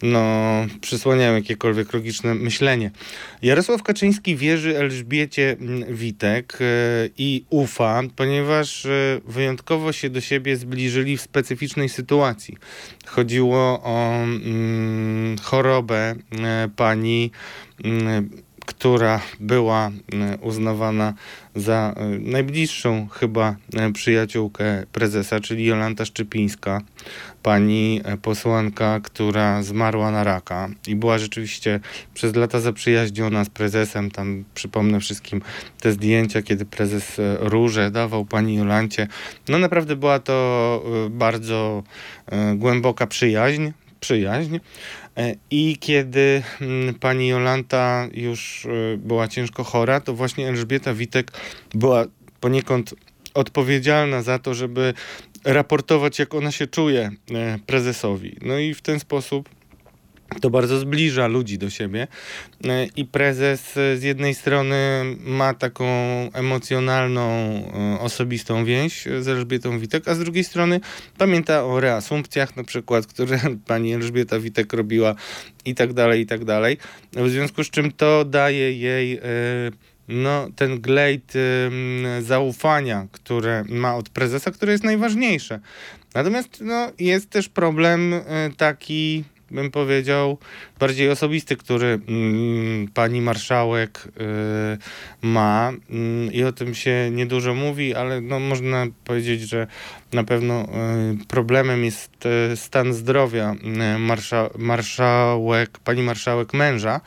[0.02, 0.22] no,
[0.82, 2.92] przysłaniają jakiekolwiek logiczne myślenie.
[3.42, 6.66] Jarosław Kaczyński wierzy Elżbiecie mm, Witek e,
[7.18, 12.58] i ufa, ponieważ e, wyjątkowo się do siebie zbliżyli w specyficznej sytuacji.
[13.06, 16.16] Chodziło o mm, chorobę
[16.76, 17.31] pani,
[17.84, 18.30] mm,
[18.66, 21.14] która była e, uznawana
[21.56, 23.56] za e, najbliższą chyba
[23.94, 26.82] przyjaciółkę prezesa, czyli Jolanta Szczypińska,
[27.44, 31.80] pani posłanka, która zmarła na raka i była rzeczywiście
[32.14, 34.12] przez lata zaprzyjaźniona z prezesem.
[34.12, 35.42] Tam przypomnę wszystkim
[35.80, 39.08] te zdjęcia, kiedy prezes róże dawał pani Jolancie.
[39.50, 41.84] No naprawdę była to bardzo
[42.56, 43.70] głęboka przyjaźń.
[44.00, 44.58] Przyjaźń.
[45.18, 51.32] E, I kiedy mm, pani Jolanta już e, była ciężko chora, to właśnie Elżbieta Witek
[51.74, 52.06] była
[52.40, 52.96] poniekąd
[53.34, 54.94] odpowiedzialna za to, żeby
[55.46, 58.38] raportować, jak ona się czuje e, prezesowi.
[58.42, 59.50] No i w ten sposób
[60.40, 62.08] to bardzo zbliża ludzi do siebie.
[62.66, 64.76] E, I prezes e, z jednej strony
[65.20, 65.86] ma taką
[66.34, 70.80] emocjonalną, e, osobistą więź z Elżbietą Witek, a z drugiej strony
[71.18, 75.16] pamięta o reasumpcjach na przykład, które pani Elżbieta Witek robiła
[75.66, 76.78] i tak dalej, i tak dalej.
[77.14, 79.20] W związku z czym to daje jej
[80.08, 81.34] no, ten glejt
[82.22, 85.60] zaufania, które ma od prezesa, które jest najważniejsze.
[86.14, 88.14] Natomiast no, jest też problem
[88.58, 90.38] taki, bym powiedział,
[90.80, 95.74] bardziej osobisty, który mm, pani marszałek y, ma.
[95.90, 99.68] Mm, i o tym się niedużo mówi, ale no, można powiedzieć, że
[100.14, 103.56] na pewno y, problemem jest y, stan zdrowia
[104.00, 107.02] marsza, marszałek, pani marszałek męża,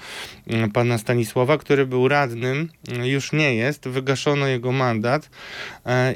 [0.73, 2.69] pana Stanisława, który był radnym,
[3.05, 5.31] już nie jest, wygaszono jego mandat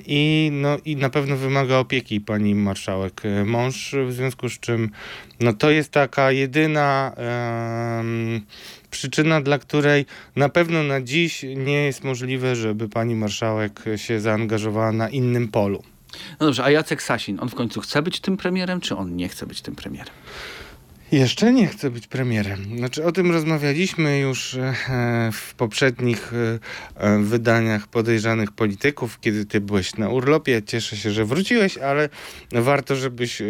[0.06, 4.90] i, no, i na pewno wymaga opieki pani marszałek mąż, w związku z czym
[5.40, 8.40] no, to jest taka jedyna em,
[8.90, 14.92] przyczyna, dla której na pewno na dziś nie jest możliwe, żeby pani marszałek się zaangażowała
[14.92, 15.83] na innym polu.
[16.40, 19.28] No dobrze, a Jacek Sasin, on w końcu chce być tym premierem, czy on nie
[19.28, 20.14] chce być tym premierem?
[21.12, 22.78] Jeszcze nie chcę być premierem.
[22.78, 24.74] Znaczy, o tym rozmawialiśmy już e,
[25.32, 26.58] w poprzednich e,
[27.00, 30.62] e, wydaniach podejrzanych polityków, kiedy ty byłeś na urlopie.
[30.62, 32.08] Cieszę się, że wróciłeś, ale
[32.52, 33.42] warto, żebyś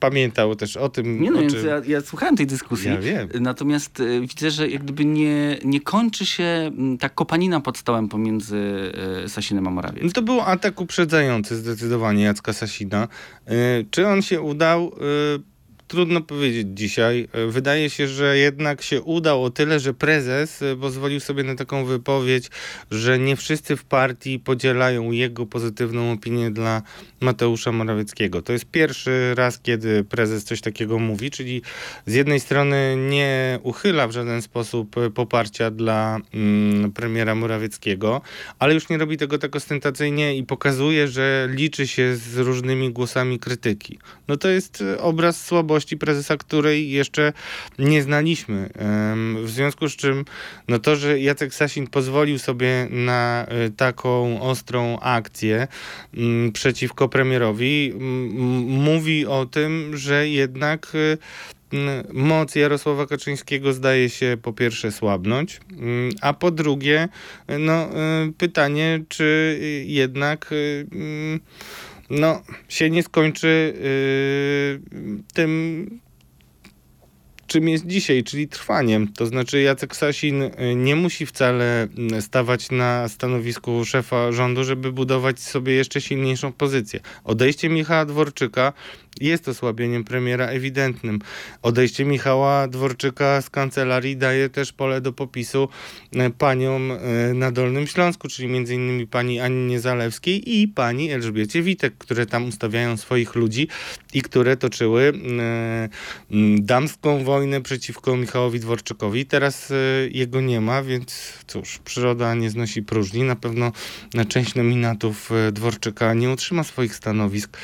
[0.00, 1.22] pamiętał też o tym.
[1.22, 2.90] Nie no, więc ja, ja słuchałem tej dyskusji.
[2.90, 3.28] Ja wiem.
[3.40, 8.92] Natomiast widzę, że jak gdyby nie, nie kończy się ta kopanina pod stołem pomiędzy
[9.26, 10.12] Sasinem a No Morawieckim.
[10.12, 13.08] to był atak uprzedzający zdecydowanie Jacka Sasina.
[13.90, 14.92] Czy on się udał?
[15.88, 17.28] Trudno powiedzieć dzisiaj.
[17.32, 21.54] E, Wydaje się, że jednak się udał o tyle, że prezes e, pozwolił sobie na
[21.54, 22.50] taką wypowiedź,
[22.90, 26.82] że nie wszyscy w partii podzielają jego pozytywną opinię dla
[27.20, 28.42] Mateusza Morawieckiego.
[28.42, 31.62] To jest pierwszy raz, kiedy prezes coś takiego mówi, czyli
[32.06, 38.20] z jednej strony nie uchyla w żaden sposób e, poparcia dla mm, premiera Morawieckiego,
[38.58, 43.38] ale już nie robi tego tak ostentacyjnie i pokazuje, że liczy się z różnymi głosami
[43.38, 43.98] krytyki.
[44.28, 47.32] No to jest obraz słabości prezesa, której jeszcze
[47.78, 48.70] nie znaliśmy.
[49.44, 50.24] W związku z czym,
[50.68, 55.68] no to, że Jacek Sasin pozwolił sobie na e, taką ostrą akcję
[56.14, 57.92] mm, przeciwko premierowi,
[58.66, 60.92] mówi o tym, że jednak
[61.72, 67.08] m, moc Jarosława Kaczyńskiego zdaje się po pierwsze słabnąć, mm, a po drugie,
[67.58, 67.88] no e,
[68.38, 71.40] pytanie, czy y, jednak y, mm,
[72.10, 74.80] no, się nie skończy y,
[75.34, 76.00] tym,
[77.46, 79.12] czym jest dzisiaj, czyli trwaniem.
[79.12, 84.92] To znaczy Jacek Sasin y, nie musi wcale mm, stawać na stanowisku szefa rządu, żeby
[84.92, 87.00] budować sobie jeszcze silniejszą pozycję.
[87.24, 88.72] Odejście Michała Dworczyka
[89.20, 91.18] jest osłabieniem premiera ewidentnym.
[91.62, 95.68] Odejście Michała Dworczyka z kancelarii daje też pole do popisu
[96.12, 101.62] e, paniom e, na Dolnym Śląsku, czyli między innymi pani Annie Zalewskiej i pani Elżbiecie
[101.62, 103.68] Witek, które tam ustawiają swoich ludzi
[104.14, 105.88] i które toczyły e,
[106.58, 109.26] damską wojnę przeciwko Michałowi Dworczykowi.
[109.26, 109.72] Teraz
[110.10, 113.22] jego nie ma, więc cóż, przyroda nie znosi próżni.
[113.22, 113.72] Na pewno
[114.28, 117.58] część nominatów Dworczyka nie utrzyma swoich stanowisk.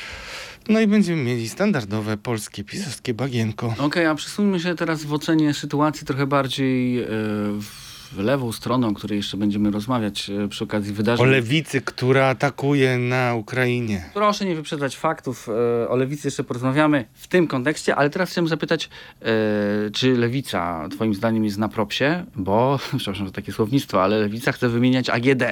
[0.69, 3.75] No i będziemy mieli standardowe polskie pisowskie bagienko.
[3.77, 7.07] Okej, a przesuńmy się teraz w ocenie sytuacji trochę bardziej e,
[7.61, 11.27] w lewą stroną, o której jeszcze będziemy rozmawiać e, przy okazji O wydarzeń.
[11.27, 14.03] lewicy, która atakuje na Ukrainie.
[14.13, 15.49] Proszę nie wyprzedzać faktów.
[15.83, 18.89] e, O lewicy jeszcze porozmawiamy w tym kontekście, ale teraz chciałem zapytać,
[19.21, 19.25] e,
[19.91, 22.25] czy lewica twoim zdaniem jest na propsie?
[22.35, 25.43] Bo, przepraszam za takie słownictwo, ale lewica chce wymieniać AGD.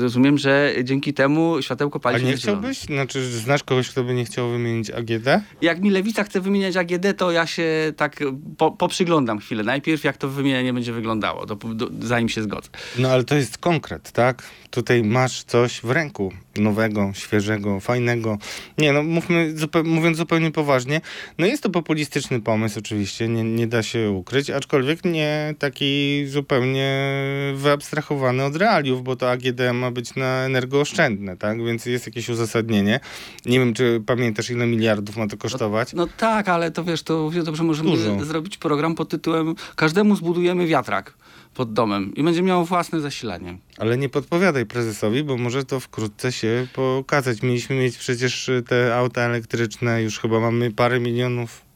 [0.00, 2.60] Rozumiem, że dzięki temu światełko pali A się nie na zielono.
[2.60, 2.78] chciałbyś?
[2.80, 5.26] Znaczy, znasz kogoś, kto by nie chciał wymienić AGD?
[5.62, 8.16] Jak mi lewica chce wymieniać AGD, to ja się tak
[8.58, 9.62] po, poprzyglądam chwilę.
[9.64, 12.68] Najpierw jak to wymienianie będzie wyglądało, do, do, zanim się zgodzę.
[12.98, 14.42] No ale to jest konkret, tak?
[14.70, 18.38] Tutaj masz coś w ręku nowego, świeżego, fajnego.
[18.78, 21.00] Nie, no mówmy, zupe- mówiąc zupełnie poważnie,
[21.38, 27.12] no jest to populistyczny pomysł oczywiście, nie, nie da się ukryć, aczkolwiek nie taki zupełnie
[27.54, 31.64] wyabstrahowany od realiów, bo to AGD ma być na energooszczędne, tak?
[31.64, 33.00] Więc jest jakieś uzasadnienie.
[33.46, 35.92] Nie wiem, czy pamiętasz, ile miliardów ma to kosztować?
[35.92, 38.24] No tak, ale to wiesz, to dobrze możemy Dużo.
[38.24, 41.14] zrobić program pod tytułem Każdemu zbudujemy wiatrak
[41.58, 43.58] pod domem i będzie miał własne zasilanie.
[43.78, 47.42] Ale nie podpowiadaj prezesowi, bo może to wkrótce się pokazać.
[47.42, 51.67] Mieliśmy mieć przecież te auta elektryczne, już chyba mamy parę milionów.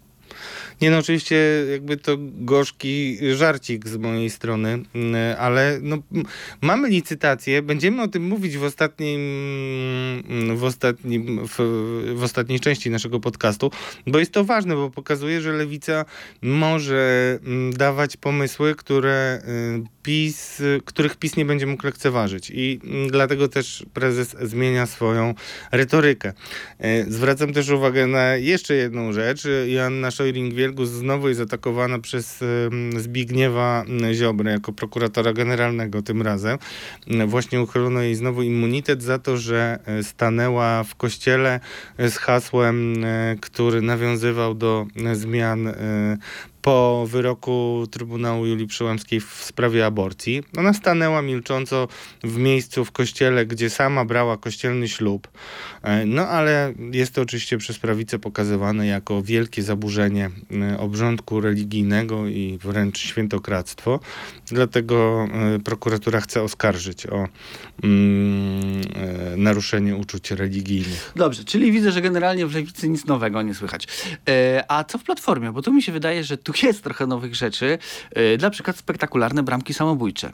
[0.83, 1.37] Nie no, oczywiście
[1.71, 5.99] jakby to gorzki żarcik z mojej strony, mm, ale no,
[6.61, 9.21] mamy licytację, będziemy o tym mówić w ostatnim,
[10.29, 11.57] mm, w, ostatnim w,
[12.15, 13.71] w ostatniej części naszego podcastu,
[14.07, 16.05] bo jest to ważne, bo pokazuje, że lewica
[16.43, 22.81] może mm, dawać pomysły, które y, PiS, y, których PiS nie będzie mógł lekceważyć i
[23.11, 25.35] dlatego też prezes zmienia swoją
[25.73, 26.33] retorykę.
[26.79, 29.43] E, Zwracam też uwagę na jeszcze jedną rzecz.
[29.67, 32.45] Joanna Szojring-Wielg Znowu jest atakowana przez
[32.97, 36.59] Zbigniewa Ziobrę jako prokuratora generalnego tym razem.
[37.09, 41.61] Mm, Właśnie uchylono jej znowu immunitet za to, że e, stanęła w kościele
[41.97, 45.73] e, z hasłem, e, który nawiązywał do zmian
[46.63, 50.43] po wyroku Trybunału Julii Przyłębskiej w sprawie aborcji.
[50.57, 51.89] Ona stanęła milcząco
[52.25, 55.29] w miejscu w kościele, gdzie sama brała kościelny ślub.
[55.83, 62.27] E, No ale jest to oczywiście przez prawicę pokazywane jako wielkie zaburzenie e, obrządku religijnego
[62.27, 64.01] i wręcz świętokradztwo.
[64.47, 67.29] Dlatego e, prokuratura chce oskarżyć o
[67.83, 68.83] mm,
[69.37, 71.13] naruszenie uczuć religijnych.
[71.17, 73.87] Dobrze, czyli widzę, że generalnie w lewicy nic nowego nie słychać.
[74.69, 75.53] A co w platformie?
[75.53, 77.79] Bo tu mi się wydaje, że tu jest trochę nowych rzeczy.
[78.11, 80.33] E, na przykład spektakularne bramki samobójcze.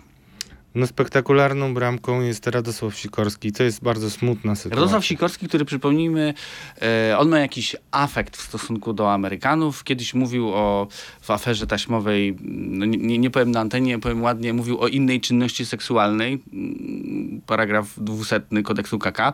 [0.78, 3.52] No spektakularną bramką jest Radosław Sikorski.
[3.52, 4.80] To jest bardzo smutna sytuacja.
[4.80, 6.34] Radosław Sikorski, który przypomnijmy,
[6.82, 9.84] e, on ma jakiś afekt w stosunku do Amerykanów.
[9.84, 10.88] Kiedyś mówił o
[11.20, 15.66] w aferze taśmowej, no nie, nie, powiem na antenie, powiem ładnie, mówił o innej czynności
[15.66, 19.32] seksualnej, mm, paragraf 200 kodeksu KK,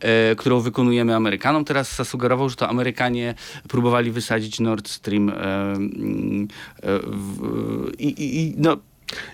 [0.00, 1.64] e, którą wykonujemy Amerykanom.
[1.64, 3.34] Teraz zasugerował, że to Amerykanie
[3.68, 5.32] próbowali wysadzić Nord Stream e,
[5.72, 6.48] mm,
[7.98, 8.76] i, i, i no,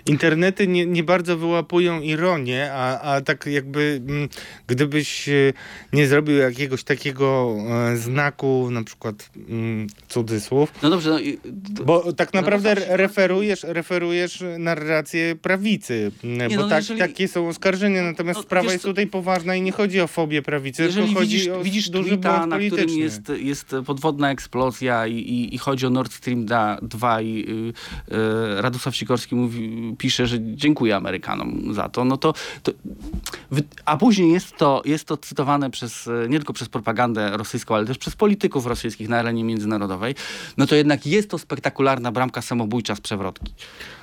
[0.05, 4.29] Internety nie, nie bardzo wyłapują ironię, a, a tak jakby mm,
[4.67, 5.53] gdybyś e,
[5.93, 7.55] nie zrobił jakiegoś takiego
[7.91, 12.89] e, znaku, na przykład mm, cudzysłów, no dobrze, no, i- d- bo tak naprawdę Radosław
[12.89, 18.37] Sikorski- referujesz, referujesz narrację prawicy, mm, Nie, bo no, tak, jeżeli- takie są oskarżenia, natomiast
[18.37, 21.47] No, sprawa jest tutaj poważna i nie chodzi o fobię prawicy, Jeżeli tylko chodzi widzisz,
[21.49, 25.89] o widzisz duży tweeta, na którym jest, jest podwodna eksplozja i, i, i chodzi o
[25.89, 26.45] Nord Stream
[26.81, 27.45] 2 i
[28.09, 28.15] y,
[28.57, 32.71] y, Radosław Sikorski mówi, pisze, że dziękuję Amerykanom za to, no to, to
[33.85, 37.97] a później jest to, jest to cytowane przez, nie tylko przez propagandę rosyjską, ale też
[37.97, 40.15] przez polityków rosyjskich na arenie międzynarodowej,
[40.57, 43.53] no to jednak jest to spektakularna bramka samobójcza z przewrotki.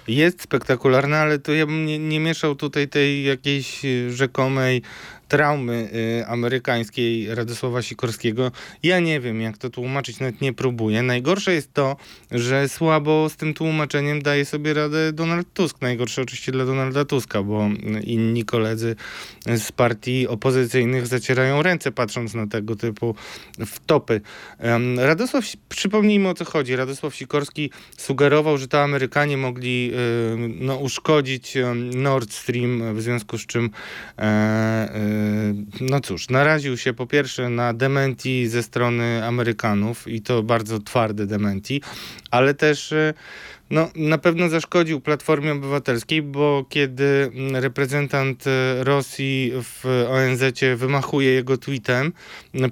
[0.09, 4.83] Jest spektakularna, ale to ja bym nie, nie mieszał tutaj tej jakiejś y, rzekomej
[5.29, 5.91] traumy
[6.21, 8.53] y, amerykańskiej Radosława Sikorskiego.
[8.83, 11.03] Ja nie wiem, jak to tłumaczyć, nawet nie próbuję.
[11.03, 11.97] Najgorsze jest to,
[12.31, 15.81] że słabo z tym tłumaczeniem daje sobie radę Donald Tusk.
[15.81, 18.97] Najgorsze oczywiście dla Donalda Tuska, bo y, inni koledzy
[19.47, 23.15] z partii opozycyjnych zacierają ręce, patrząc na tego typu
[23.67, 24.21] wtopy.
[24.97, 26.77] Radosław, przypomnijmy o co chodzi.
[26.77, 29.93] Radosław Sikorski sugerował, że to Amerykanie mogli
[30.61, 33.71] no, uszkodzić em, Nord Stream, w związku z czym
[34.19, 40.43] e, y, no cóż, naraził się po pierwsze na dementi ze strony Amerykanów i to
[40.43, 41.83] bardzo twarde dementi,
[42.31, 43.15] ale też y,
[43.71, 50.43] no, na pewno zaszkodził Platformie Obywatelskiej, bo kiedy reprezentant e, Rosji w ONZ
[50.77, 52.13] wymachuje jego tweetem,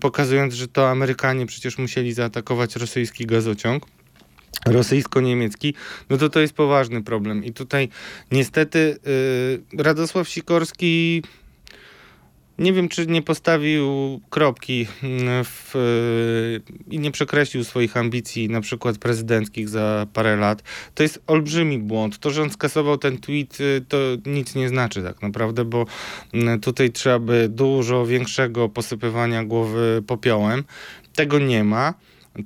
[0.00, 3.86] pokazując, że to Amerykanie przecież musieli zaatakować rosyjski gazociąg,
[4.66, 5.74] rosyjsko-niemiecki,
[6.10, 7.44] no to to jest poważny problem.
[7.44, 7.88] I tutaj
[8.30, 8.98] niestety
[9.76, 11.22] y, Radosław Sikorski
[12.58, 18.60] nie wiem, czy nie postawił kropki mm, w, y, i nie przekreślił swoich ambicji, na
[18.60, 20.62] przykład prezydenckich za parę lat.
[20.94, 22.18] To jest olbrzymi błąd.
[22.18, 25.86] To, że on skasował ten tweet, y, to nic nie znaczy tak naprawdę, bo
[26.34, 30.64] mm, tutaj trzeba by dużo większego posypywania głowy popiołem.
[31.14, 31.94] Tego nie ma.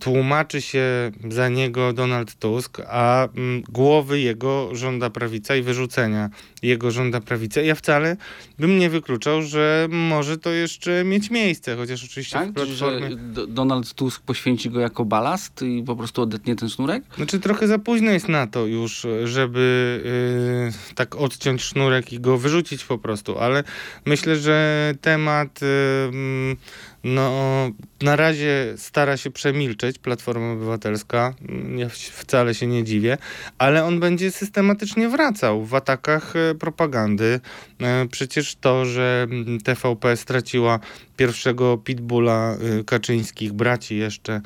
[0.01, 6.31] Tłumaczy się za niego Donald Tusk, a mm, głowy jego żąda prawica i wyrzucenia
[6.63, 7.61] jego żąda prawica.
[7.61, 8.17] Ja wcale
[8.59, 12.51] bym nie wykluczał, że może to jeszcze mieć miejsce, chociaż oczywiście Tak?
[12.51, 13.11] w platformie...
[13.11, 17.05] Że Donald Tusk poświęci go jako balast i po prostu odetnie ten sznurek?
[17.17, 22.39] Znaczy trochę za późno jest na to już, żeby yy, tak odciąć sznurek i go
[22.39, 23.65] wyrzucić po prostu, ale
[24.07, 26.57] myślę, że temat yy,
[27.05, 27.71] no,
[28.03, 31.35] na razie stara się przemilczeć Platforma Obywatelska.
[31.77, 33.19] Ja wcale się nie dziwię,
[33.59, 37.41] ale on będzie systematycznie wracał w atakach e, propagandy.
[37.81, 39.27] E, Przecież to, że
[39.65, 40.81] TVP straciła
[41.21, 44.41] pierwszego pitbulla y, Kaczyńskich, braci jeszcze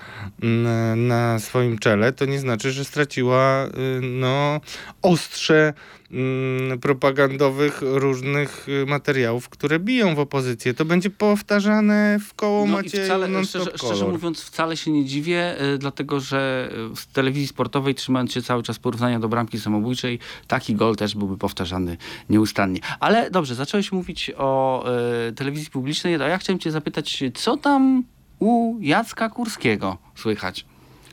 [0.96, 3.68] na swoim czele, to nie znaczy, że straciła
[4.00, 4.60] no,
[5.02, 5.72] ostrze
[6.80, 10.74] propagandowych różnych materiałów, które biją w opozycję.
[10.74, 14.90] To będzie powtarzane w koło No i Macieju wcale, non-stop szczerze, szczerze mówiąc, wcale się
[14.90, 19.28] nie dziwię, y, dlatego że y, w telewizji sportowej, trzymając się cały czas porównania do
[19.28, 21.96] bramki samobójczej, taki gol też byłby powtarzany
[22.30, 22.80] nieustannie.
[23.00, 24.84] Ale dobrze, zacząłeś mówić o
[25.28, 28.04] y, telewizji publicznej, a ja chciałem cię zapytać, co tam
[28.38, 30.66] u Jacka Kurskiego słychać?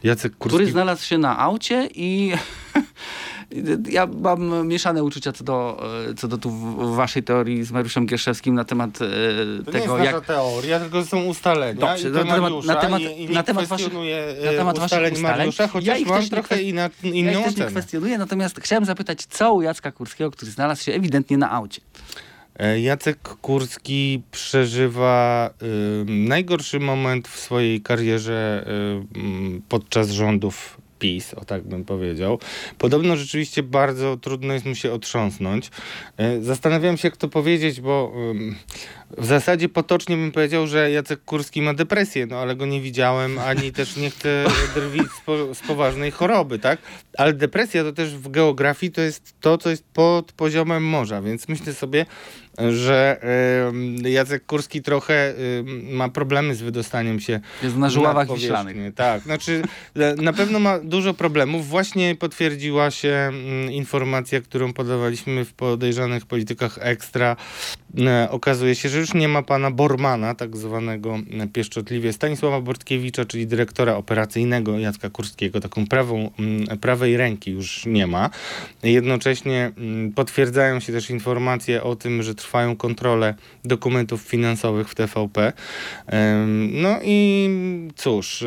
[0.04, 2.32] Jacek Kurski Który znalazł się na aucie i
[3.90, 6.52] Ja mam mieszane uczucia co do, e, co do tu
[6.96, 10.26] waszej teorii z Mariuszem Gierszewskim na temat e, To tego, nie jest jak...
[10.26, 11.82] teoria, tylko są ustalenia.
[11.82, 14.58] Dobrze, i na temat- na temat- i, i na nie temat waszych- kwestionuję na e,
[14.58, 15.38] temat ustaleń ustaleń.
[15.38, 18.60] Mariusza, chociaż Ja ich mam trochę kwest- inna, Ja inną ich też nie kwestionuję, natomiast
[18.62, 21.82] chciałem zapytać, co u Jacka Kurskiego, który znalazł się ewidentnie na aucie?
[22.60, 25.50] E, Jacek Kurski przeżywa
[26.06, 28.66] najgorszy moment w swojej karierze
[29.16, 32.40] mm, podczas rządów PiS, o tak bym powiedział.
[32.78, 35.72] Podobno rzeczywiście bardzo trudno jest mu się otrząsnąć.
[36.18, 38.14] E, Zastanawiałem się, jak to powiedzieć, bo
[39.18, 43.40] w zasadzie potocznie bym powiedział, że Jacek Kurski ma depresję, no ale go nie widziałem,
[43.40, 44.46] ani też nie chcę
[44.76, 46.80] drwić z, po, z poważnej choroby, tak?
[47.18, 51.48] Ale depresja to też w geografii to jest to, co jest pod poziomem morza, więc
[51.48, 52.06] myślę sobie,
[52.70, 53.22] że
[54.04, 55.34] Jacek Kurski trochę
[55.92, 58.94] ma problemy z wydostaniem się Jest na żuławach wiślanych.
[58.96, 59.62] Tak, znaczy
[59.96, 61.68] e, na pewno ma dużo problemów.
[61.68, 63.32] Właśnie potwierdziła się
[63.72, 67.36] informacja, którą podawaliśmy w podejrzanych politykach ekstra.
[68.00, 73.26] E, okazuje się, że już nie ma pana Bormana, tak zwanego e, pieszczotliwie Stanisława Bortkiewicza,
[73.26, 75.60] czyli dyrektora operacyjnego Jacka Kurskiego.
[75.60, 76.32] Taką prawą,
[76.82, 78.30] prawej ręki już nie ma.
[78.84, 79.72] Jednocześnie
[80.16, 83.36] potwierdzają się też informacje o tym, że trwają kontrole
[83.66, 85.54] dokumentów finansowych w TVP.
[86.72, 87.50] No i
[87.96, 88.44] cóż,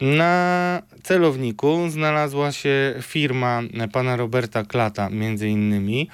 [0.00, 3.62] na celowniku znalazła się firma
[3.92, 6.08] pana Roberta Klata, między innymi,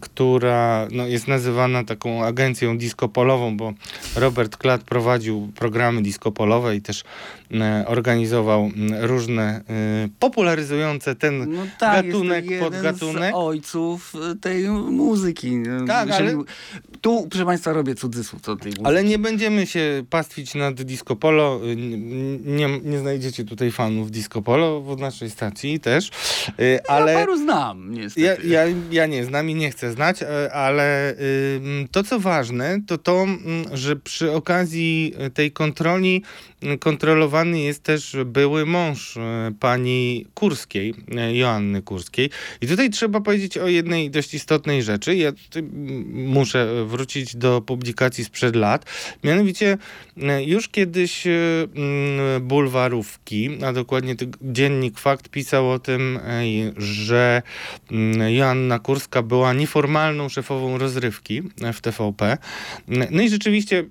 [0.00, 3.72] która no, jest nazywana taką agencją diskopolową, bo
[4.16, 7.04] Robert Klat prowadził programy diskopolowe i też
[7.54, 9.62] e, organizował mm, różne e,
[10.18, 13.32] popularyzujące ten No tak, gatunek, jest jeden podgatunek.
[13.32, 15.56] z ojców y, tej muzyki.
[15.86, 16.44] Tak, Jeżeli- ale-
[17.00, 18.86] Tu, proszę państwa, robię cudzysłów co do tej muzyki.
[18.86, 21.60] Ale nie będziemy się pastwić nad Disco Polo.
[21.64, 21.76] Y,
[22.44, 26.10] Nie, nie znajdziecie tutaj fanów Disco Polo w naszej stacji też.
[26.60, 27.12] Y, Ale...
[27.12, 28.48] Ja paru znam, niestety.
[28.48, 31.14] ja, ja, ja nie znam i nie chcę znać, e, ale
[31.90, 36.22] to co ważne, to to, mm, że przy okazji tej kontroli
[36.80, 42.30] kontrolowany jest też były mąż e, pani Kurskiej, e, Joanny Kurskiej.
[42.60, 45.16] I tutaj trzeba powiedzieć o jednej dość istotnej rzeczy.
[45.16, 45.32] Ja
[46.12, 48.84] muszę wrócić do publikacji sprzed lat.
[49.24, 49.78] Mianowicie
[50.22, 51.24] e, już kiedyś
[52.40, 56.18] bulwarówki, a dokładnie dziennik Fakt pisał o tym,
[56.76, 57.42] że
[58.28, 61.42] Joanna Kurska była nieformalną szefową rozrywki
[61.72, 62.38] w TVP.
[63.10, 63.84] No i rzeczywiście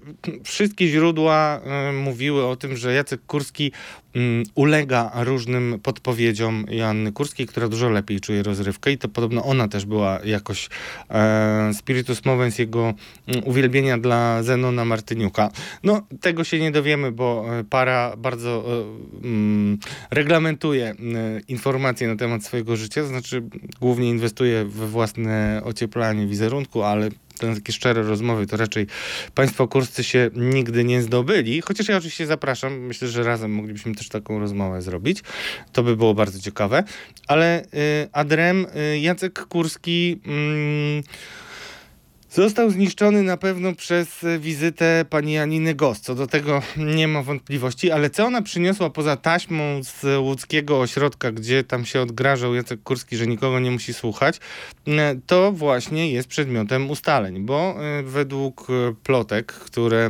[0.43, 1.61] wszystkie źródła
[1.93, 3.71] mówiły o tym, że Jacek Kurski
[4.15, 9.67] mm, ulega różnym podpowiedziom Joanny Kurskiej, która dużo lepiej czuje rozrywkę i to podobno ona
[9.67, 10.69] też była jakoś
[11.09, 12.93] e, spiritus movens jego
[13.27, 15.51] mm, uwielbienia dla Zenona Martyniuka.
[15.83, 18.63] No, tego się nie dowiemy, bo e, para bardzo
[19.23, 19.77] e, mm,
[20.11, 20.95] reglamentuje e,
[21.47, 23.43] informacje na temat swojego życia, to znaczy
[23.81, 27.09] głównie inwestuje we własne ocieplanie wizerunku, ale
[27.39, 28.87] te takie szczere rozmowy to raczej
[29.35, 34.09] państwo kurscy się nigdy nie zdobyli, chociaż ja oczywiście zapraszam, myślę, że razem moglibyśmy też
[34.09, 35.23] taką rozmowę zrobić,
[35.71, 36.83] to by było bardzo ciekawe,
[37.27, 37.67] ale y,
[38.11, 41.03] Adrem, y, Jacek Kurski mm,
[42.31, 46.01] Został zniszczony na pewno przez e, wizytę pani Janiny Gos.
[46.01, 51.31] Co do tego nie ma wątpliwości, ale co ona przyniosła poza taśmą z łódzkiego ośrodka,
[51.31, 54.39] gdzie tam się odgrażał Jacek Kurski, że nikogo nie musi słuchać,
[54.87, 58.67] e, to właśnie jest przedmiotem ustaleń, bo e, według
[59.03, 60.09] plotek, które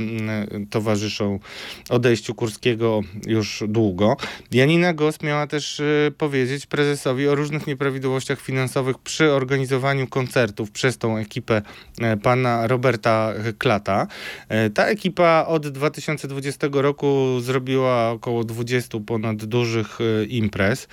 [0.69, 1.39] towarzyszą
[1.89, 4.17] odejściu Kurskiego już długo,
[4.51, 5.81] Janina Gos miała też
[6.17, 11.61] powiedzieć prezesowi o różnych nieprawidłowościach finansowych przy organizowaniu koncertów przez tą ekipę
[12.17, 14.07] pana Roberta Klata.
[14.49, 20.87] E, Ta ekipa od 2020 roku zrobiła około 20 ponad dużych e, imprez.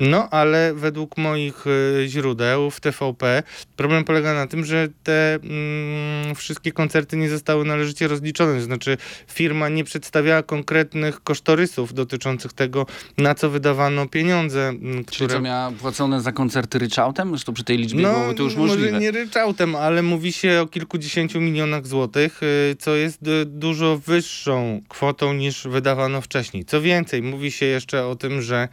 [0.00, 3.42] No, ale według moich e, źródeł w TVP
[3.76, 8.54] problem polega na tym, że te mm, wszystkie koncerty nie zostały należycie rozliczone.
[8.54, 8.96] To znaczy
[9.28, 12.86] firma nie przedstawiała konkretnych kosztorysów dotyczących tego,
[13.18, 17.28] na co wydawano pieniądze, Czyli które co miała płacone za koncerty ryczałtem?
[17.30, 18.98] Zresztą przy tej liczbie byłoby to już No, może możliwe.
[19.00, 24.80] nie ryczałtem, ale mówi się o kilkudziesięciu milionach złotych, y, co jest y, dużo wyższą
[24.88, 26.64] kwotą niż wydawano wcześniej.
[26.64, 28.68] Co więcej, mówi się jeszcze o tym, że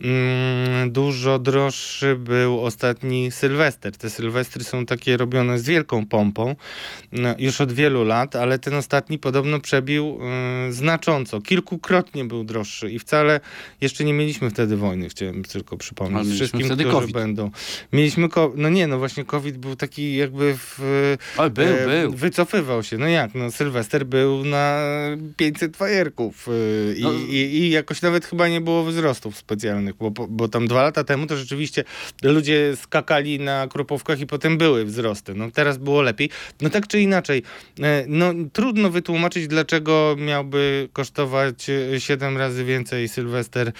[0.00, 3.96] mm, dużo droższy był ostatni Sylwester.
[3.96, 6.56] Te Sylwestry są takie robione z wielką pompą
[7.12, 10.18] no, już od wielu lat, ale ten ostatni podobno przebił
[10.68, 11.40] y, znacząco.
[11.40, 13.40] Kilkukrotnie był droższy i wcale
[13.80, 17.14] jeszcze nie mieliśmy wtedy wojny, chciałem tylko przypomnieć wszystkim, wtedy którzy COVID.
[17.14, 17.50] będą.
[17.92, 20.80] Mieliśmy, no nie, no właśnie COVID był taki jakby w,
[21.36, 22.12] Oj, był, e, był.
[22.12, 22.98] wycofywał się.
[22.98, 24.80] No jak, no Sylwester był na
[25.36, 26.52] 500 fajerków e,
[26.94, 27.12] i, No.
[27.12, 31.26] i, i jakoś nawet chyba nie było wzrostów specjalnych, bo, bo tam dwa lata temu
[31.26, 31.84] to rzeczywiście
[32.22, 35.34] ludzie skakali na kropówkach i potem były wzrosty.
[35.34, 36.30] No teraz było lepiej.
[36.60, 37.42] No tak czy inaczej,
[37.82, 41.66] e, no trudno wytłumaczyć, dlaczego miałby kosztować
[41.98, 43.72] 7 razy więcej Sylwester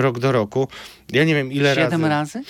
[0.00, 0.68] rok do roku.
[1.12, 2.38] Ja nie wiem ile Siedem razy.
[2.38, 2.42] razy?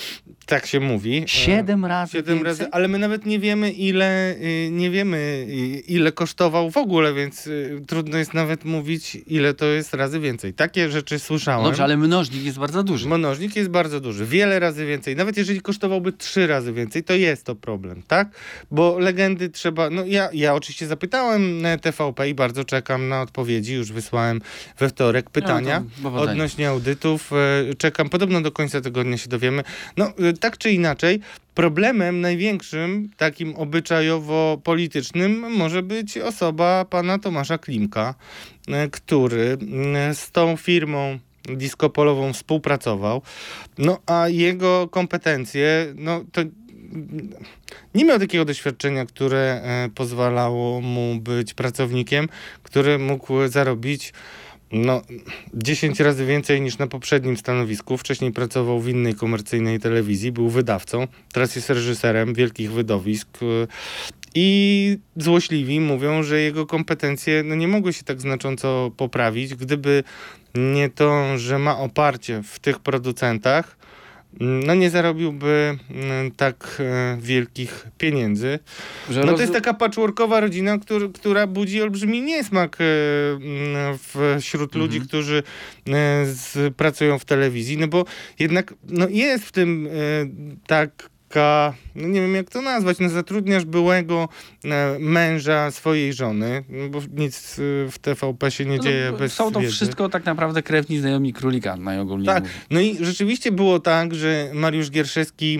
[0.46, 1.18] Tak się mówi.
[1.24, 2.48] E, Siedem razy Siedem więcej?
[2.48, 5.16] razy, ale my nawet nie wiemy ile, y, nie wiemy
[5.48, 10.20] y, ile kosztował w ogóle, więc y, trudno jest nawet mówić ile to jest razy
[10.20, 10.54] więcej.
[10.54, 11.64] Takie rzeczy słyszałem.
[11.64, 13.08] Dobrze, ale mnożnik jest bardzo duży.
[13.08, 15.16] Mnożnik jest bardzo duży, wiele razy więcej.
[15.16, 18.28] Nawet jeżeli kosztowałby trzy razy więcej, to jest to problem, tak?
[18.70, 19.90] Bo legendy trzeba.
[19.90, 23.74] No ja, ja oczywiście zapytałem TVP i bardzo czekam na odpowiedzi.
[23.74, 24.40] Już wysłałem
[24.78, 26.32] we wtorek pytania No to powodzenia.
[26.32, 27.31] odnośnie audytów.
[27.32, 29.62] E, Czekam, podobno do końca tygodnia się dowiemy.
[29.96, 31.20] No e, tak czy inaczej,
[31.54, 38.14] problemem największym, takim obyczajowo-politycznym, może być osoba pana Tomasza Klimka,
[38.68, 43.22] e, który mm, z tą firmą diskopolową współpracował.
[43.78, 46.40] No a jego kompetencje, no to
[47.94, 49.62] nie miał takiego doświadczenia, które
[49.94, 52.28] pozwalało mu być pracownikiem,
[52.62, 54.12] który mógł zarobić
[54.72, 55.02] no,
[55.54, 57.96] 10 razy więcej niż na poprzednim stanowisku.
[57.96, 63.28] Wcześniej pracował w innej komercyjnej telewizji, był wydawcą, teraz jest reżyserem wielkich wydowisk.
[63.42, 63.66] e,
[64.34, 70.04] I złośliwi mówią, że jego kompetencje no, nie mogły się tak znacząco poprawić, gdyby
[70.54, 73.76] nie to, że ma oparcie w tych producentach,
[74.40, 78.58] no nie zarobiłby mm, tak e, wielkich pieniędzy.
[79.10, 82.84] No to jest taka patchworkowa rodzina, który, która budzi olbrzymi niesmak e,
[83.34, 85.08] mm, wśród ludzi, Mhm.
[85.08, 85.42] którzy
[85.88, 88.04] e, z, pracują w telewizji, no bo
[88.38, 89.88] jednak no jest w tym
[90.66, 94.28] taka, no nie wiem jak to nazwać, no zatrudniasz byłego
[94.64, 99.32] e, męża swojej żony, no bo nic e, w TVP się nie No, dzieje bez
[99.32, 99.72] Są to wiedzy.
[99.72, 104.90] wszystko tak naprawdę krewni znajomi królika, najogólniej Tak, no i rzeczywiście było tak, że Mariusz
[104.90, 105.58] Gierszewski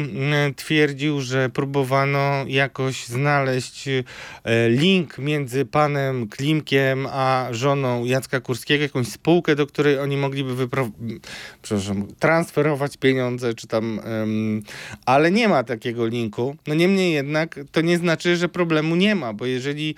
[0.56, 4.02] twierdził, że próbowano jakoś znaleźć e,
[4.68, 10.90] link między panem Klimkiem a żoną Jacka Kurskiego, jakąś spółkę, do której oni mogliby wypro...
[12.18, 14.00] transferować pieniądze, czy tam,
[15.06, 16.21] ale nie ma takiego linku.
[16.66, 19.94] No niemniej jednak to nie znaczy, że problemu nie ma, bo jeżeli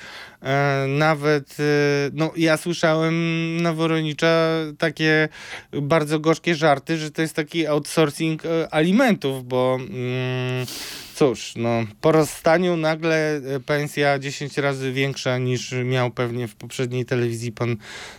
[0.89, 1.65] nawet, e,
[2.13, 3.15] no ja słyszałem
[3.63, 5.29] na Woronicza takie
[5.73, 10.67] bardzo gorzkie żarty, że to jest taki outsourcing e, alimentów, bo mm,
[11.15, 17.05] cóż, no po rozstaniu nagle e, pensja 10 razy większa niż miał pewnie w poprzedniej
[17.05, 17.77] telewizji pan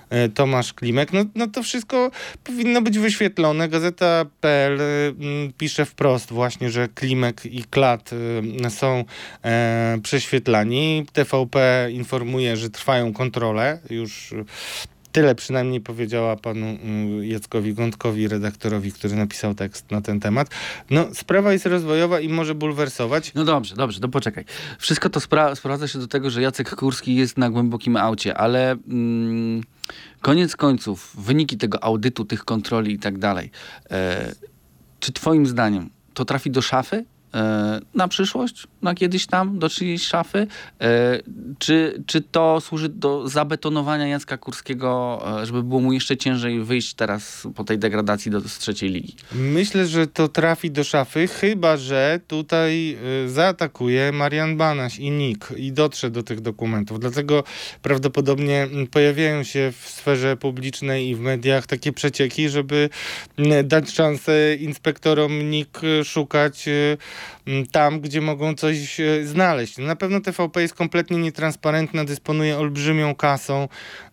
[0.09, 2.11] e, Tomasz Klimek, no, no to wszystko
[2.43, 3.69] powinno być wyświetlone.
[3.69, 4.83] Gazeta.pl e,
[5.57, 8.11] pisze wprost właśnie, że Klimek i Klat
[8.63, 9.03] e, są
[9.43, 11.05] e, prześwietlani.
[11.13, 12.14] TVP informuje,
[12.55, 14.33] że trwają kontrole już
[15.15, 20.49] Tyle przynajmniej powiedziała panu mm, Jackowi Gądkowi, redaktorowi, który napisał tekst na ten temat.
[20.89, 23.33] No, sprawa jest rozwojowa i może bulwersować.
[23.33, 24.45] No dobrze, dobrze, to poczekaj.
[24.79, 28.71] Wszystko to spra- sprowadza się do tego, że Jacek Kurski jest na głębokim aucie, ale
[28.71, 29.63] mm,
[30.21, 33.51] koniec końców, wyniki tego audytu, tych kontroli i tak dalej,
[33.91, 34.35] e,
[34.99, 37.05] czy twoim zdaniem to trafi do szafy?
[37.35, 40.47] E, Na przyszłość, na kiedyś tam, do czyjejś szafy?
[40.81, 41.19] E,
[41.59, 46.93] Czy, czy to służy do zabetonowania Jacka Kurskiego, e, żeby było mu jeszcze ciężej wyjść
[46.93, 49.15] teraz po tej degradacji do z trzeciej ligi?
[49.31, 55.71] Myślę, że to trafi do szafy, chyba że tutaj zaatakuje Marian Banaś i NIK i
[55.71, 56.99] dotrze do tych dokumentów.
[56.99, 57.43] Dlatego
[57.81, 62.89] prawdopodobnie pojawiają się w sferze publicznej i w mediach takie przecieki, żeby
[63.63, 66.69] dać szansę inspektorom NIK szukać
[67.71, 69.77] tam, gdzie mogą coś y, znaleźć.
[69.77, 73.67] Na pewno TVP jest kompletnie nietransparentna, dysponuje olbrzymią kasą,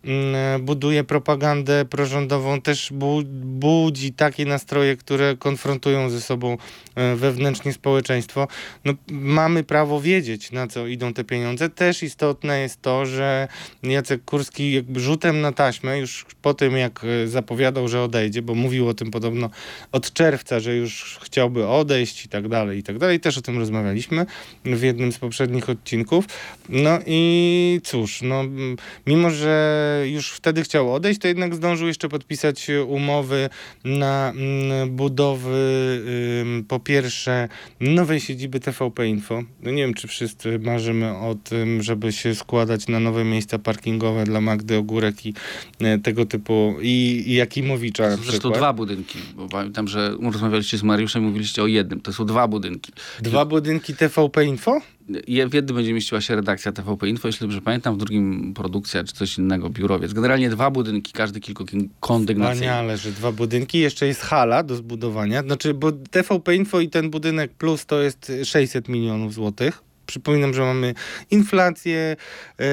[0.05, 6.57] mm, buduje propagandę prorządową, też bu- budzi takie nastroje, które konfrontują ze sobą
[6.95, 8.47] e, wewnętrznie społeczeństwo.
[8.85, 11.69] No, mamy prawo wiedzieć, na co idą te pieniądze.
[11.69, 13.47] Też istotne jest to, że
[13.83, 18.55] Jacek Kurski jakby rzutem na taśmę, już po tym jak e, zapowiadał, że odejdzie, bo
[18.55, 19.49] mówił o tym podobno
[19.91, 23.02] od czerwca, że już chciałby odejść i tak dalej, i tak dalej.
[23.21, 24.25] Też o tym rozmawialiśmy
[24.65, 26.25] w jednym z poprzednich odcinków.
[26.69, 28.43] No i cóż, no,
[29.07, 33.49] mimo że już wtedy chciał odejść, to jednak zdążył jeszcze podpisać umowy
[33.83, 35.53] na mm, budowy
[36.67, 37.49] po pierwsze
[37.79, 39.43] nowej siedziby TVP Info.
[39.63, 44.23] No nie wiem, czy wszyscy marzymy o tym, żeby się składać na nowe miejsca parkingowe
[44.23, 45.33] dla Magdy Ogórek i
[45.79, 51.23] e, tego typu i, i Jakimowicza Zresztą dwa budynki, bo pamiętam, że rozmawialiście z Mariuszem
[51.23, 52.01] i mówiliście o jednym.
[52.01, 52.91] To są dwa budynki.
[53.21, 54.81] Dwa budynki TVP Info?
[55.49, 59.13] W jednym będzie mieściła się redakcja TVP Info, jeśli dobrze pamiętam, w drugim produkcja czy
[59.13, 60.13] coś innego, biurowiec.
[60.13, 62.55] Generalnie dwa budynki, każdy kilkukondygnacyjny.
[62.55, 63.79] Wspaniale, że dwa budynki.
[63.79, 65.41] Jeszcze jest hala do zbudowania.
[65.41, 69.83] Znaczy, bo TVP Info i ten budynek plus to jest 600 milionów złotych.
[70.13, 70.93] Przypominam, że mamy
[71.31, 72.15] inflację,
[72.59, 72.63] e,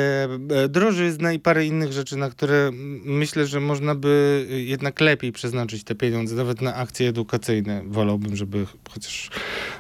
[0.65, 2.71] e, drożyznę i parę innych rzeczy, na które
[3.05, 7.83] myślę, że można by jednak lepiej przeznaczyć te pieniądze, nawet na akcje edukacyjne.
[7.87, 9.31] Wolałbym, żeby chociaż,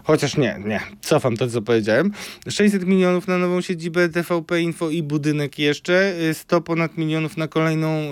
[0.04, 2.12] chociaż nie, nie, cofam to, co powiedziałem.
[2.48, 7.48] 600 milionów na nową siedzibę TVP Info i budynek jeszcze, y, 100 ponad milionów na
[7.48, 8.10] kolejną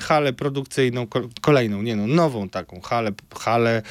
[0.00, 3.82] halę produkcyjną, ko- kolejną, nie no, nową taką halę, halę,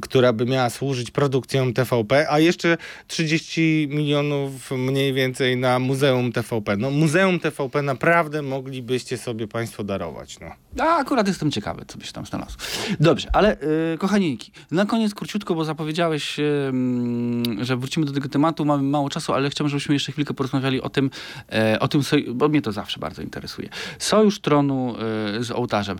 [0.00, 2.76] która by miała służyć produkcjom TVP, a jeszcze
[3.06, 4.39] 30 milionów
[4.70, 6.76] mniej więcej na Muzeum TVP.
[6.76, 10.46] No Muzeum TVP naprawdę moglibyście sobie Państwo darować, no.
[10.84, 12.58] A akurat jestem ciekawy, co byś tam znalazł.
[13.00, 13.56] Dobrze, ale
[13.94, 18.82] y, kochaninki, na koniec króciutko, bo zapowiedziałeś, y, mm, że wrócimy do tego tematu, mamy
[18.82, 21.10] mało czasu, ale chciałbym, żebyśmy jeszcze chwilkę porozmawiali o tym,
[21.52, 22.00] e, o tym
[22.34, 23.68] bo mnie to zawsze bardzo interesuje.
[23.98, 24.94] Sojusz tronu
[25.38, 25.98] y, z ołtarzem.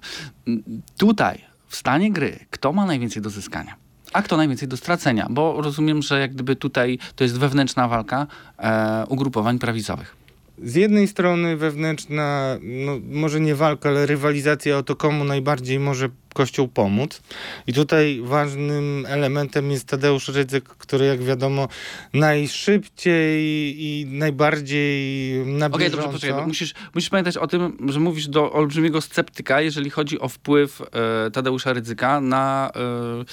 [0.99, 3.90] Tutaj, w stanie gry, kto ma najwięcej do zyskania?
[4.13, 5.27] A kto najwięcej do stracenia?
[5.31, 8.27] Bo rozumiem, że jak gdyby tutaj to jest wewnętrzna walka
[8.59, 10.21] e, ugrupowań prawicowych.
[10.63, 16.09] Z jednej strony wewnętrzna, no, może nie walka, ale rywalizacja o to, komu najbardziej może
[16.35, 17.23] Kościół pomóc.
[17.67, 21.69] I tutaj ważnym elementem jest Tadeusz Rydzyk, który jak wiadomo
[22.15, 23.43] najszybciej
[23.85, 26.03] i najbardziej na Okej, bieżąco...
[26.03, 26.47] dobrze, poczekaj.
[26.47, 30.83] Musisz, musisz pamiętać o tym, że mówisz do olbrzymiego sceptyka, jeżeli chodzi o wpływ
[31.27, 33.25] e, Tadeusza Rydzyka na, e,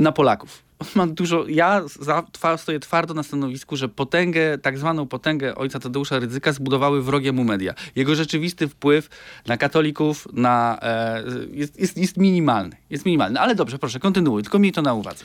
[0.00, 0.62] na Polaków.
[0.78, 1.48] On ma dużo.
[1.48, 6.52] Ja za, twa, stoję twardo na stanowisku, że potęgę, tak zwaną potęgę ojca Tadeusza Rydzyka
[6.52, 7.74] zbudowały wrogie mu media.
[7.96, 9.08] Jego rzeczywisty wpływ
[9.46, 11.22] na katolików na, e,
[11.52, 12.76] jest, jest, jest minimalny.
[12.90, 13.40] Jest minimalny.
[13.40, 15.24] Ale dobrze, proszę, kontynuuj, tylko miej to na uwadze.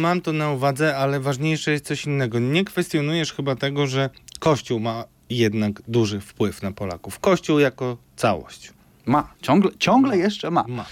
[0.00, 2.38] Mam to na uwadze, ale ważniejsze jest coś innego.
[2.38, 7.18] Nie kwestionujesz chyba tego, że Kościół ma jednak duży wpływ na Polaków.
[7.18, 8.72] Kościół jako całość.
[9.06, 9.34] Ma.
[9.42, 10.64] Ciągle, ciągle jeszcze ma.
[10.68, 10.86] Ma.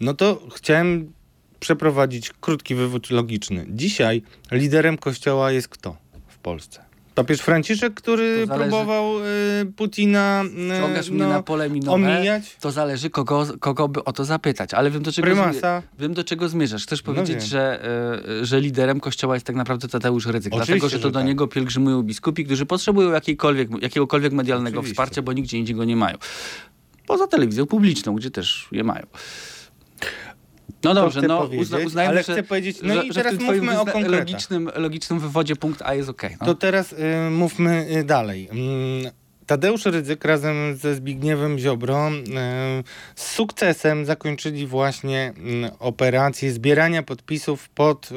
[0.00, 1.12] No to chciałem
[1.60, 3.66] przeprowadzić krótki wywód logiczny.
[3.68, 5.96] Dzisiaj liderem kościoła jest kto
[6.28, 6.90] w Polsce?
[7.14, 10.44] Papież Franciszek, który próbował y, Putina
[10.76, 12.16] y, Ciągasz mnie no, na pole minowe.
[12.16, 12.56] omijać.
[12.60, 14.74] To zależy, kogo, kogo by o to zapytać.
[14.74, 15.82] Ale wiem, do czego, Prymasa.
[15.98, 16.82] Wiem, do czego zmierzasz.
[16.82, 17.46] Chcesz powiedzieć, wiem.
[17.46, 17.86] że,
[18.42, 20.52] y, że liderem kościoła jest tak naprawdę Tadeusz Rydzyk.
[20.52, 21.26] Oczywiście, Dlatego, że to że do tak.
[21.26, 24.94] niego pielgrzymują biskupi, którzy potrzebują jakiejkolwiek, jakiegokolwiek medialnego Oczywiście.
[24.94, 26.16] wsparcia, bo nigdzie indziej go nie mają.
[27.06, 29.06] Poza telewizją publiczną, gdzie też je mają.
[30.84, 33.84] No dobrze, no uzna, uznajmy, ale że, chcę powiedzieć- no że, i teraz mówmy o
[33.84, 34.10] konkretach.
[34.18, 36.36] logicznym, logicznym wywodzie punkt A jest okej.
[36.40, 36.46] no.
[36.46, 36.96] To teraz y,
[37.30, 38.48] mówmy y, dalej.
[38.52, 39.12] Mm,
[39.46, 42.14] Tadeusz Rydzyk razem ze Zbigniewem Ziobro y,
[43.14, 45.32] z sukcesem zakończyli właśnie
[45.66, 48.14] y, operację zbierania podpisów pod y,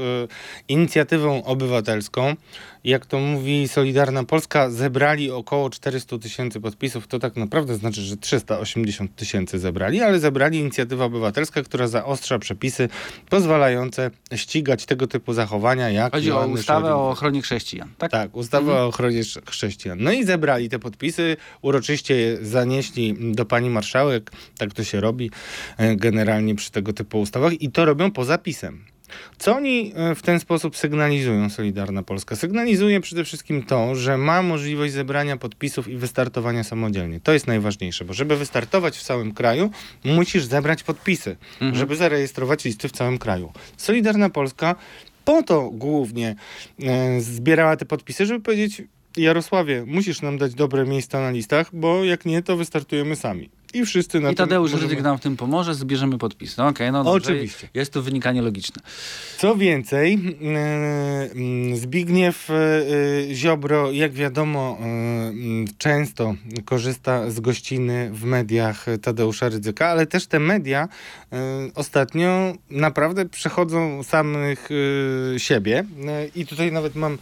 [0.67, 2.35] inicjatywą obywatelską.
[2.83, 7.07] Jak to mówi Solidarna Polska, zebrali około 400 tysięcy podpisów.
[7.07, 12.89] To tak naprawdę znaczy, że 380 tysięcy zebrali, ale zebrali inicjatywa obywatelska, która zaostrza przepisy
[13.29, 18.11] pozwalające ścigać tego typu zachowania jak Chodzi o ustawę o ochronie chrześcijan, tak?
[18.11, 19.97] Tak, ustawa o ochronie chrześcijan.
[20.01, 25.31] No i zebrali te podpisy, uroczyście je zanieśli do pani marszałek, tak to się robi
[25.77, 28.92] e, generalnie przy tego typu ustawach i to robią poza pisem.
[29.37, 32.35] Co oni e, w ten sposób sygnalizują, Solidarna Polska?
[32.35, 37.19] Sygnalizuje przede wszystkim to, że ma możliwość zebrania podpisów i wystartowania samodzielnie.
[37.19, 39.71] To jest najważniejsze, bo żeby wystartować w całym kraju,
[40.05, 41.75] musisz zebrać podpisy, Mhm.
[41.75, 43.51] żeby zarejestrować listy w całym kraju.
[43.77, 44.75] Solidarna Polska
[45.25, 46.35] po to głównie
[46.83, 48.81] e, zbierała te podpisy, żeby powiedzieć
[49.17, 53.49] Jarosławie, musisz nam dać dobre miejsca na listach, bo jak nie, to wystartujemy sami.
[53.73, 56.57] I wszyscy na I Tadeusz możemy- Rydzyk nam w tym pomoże, zbierzymy podpis.
[56.57, 57.17] No okej, no dobrze.
[57.29, 57.69] Oczywiście.
[57.73, 58.81] Jest to wynikanie logiczne.
[59.37, 66.35] Co więcej, e, mm, Zbigniew e, e, Ziobro, jak wiadomo, mm, często
[66.65, 70.87] korzysta z gościny w mediach Tadeusza Rydzyka, ale też te media
[71.75, 74.69] ostatnio naprawdę przechodzą samych
[75.37, 75.83] siebie.
[76.35, 77.17] I tutaj nawet mam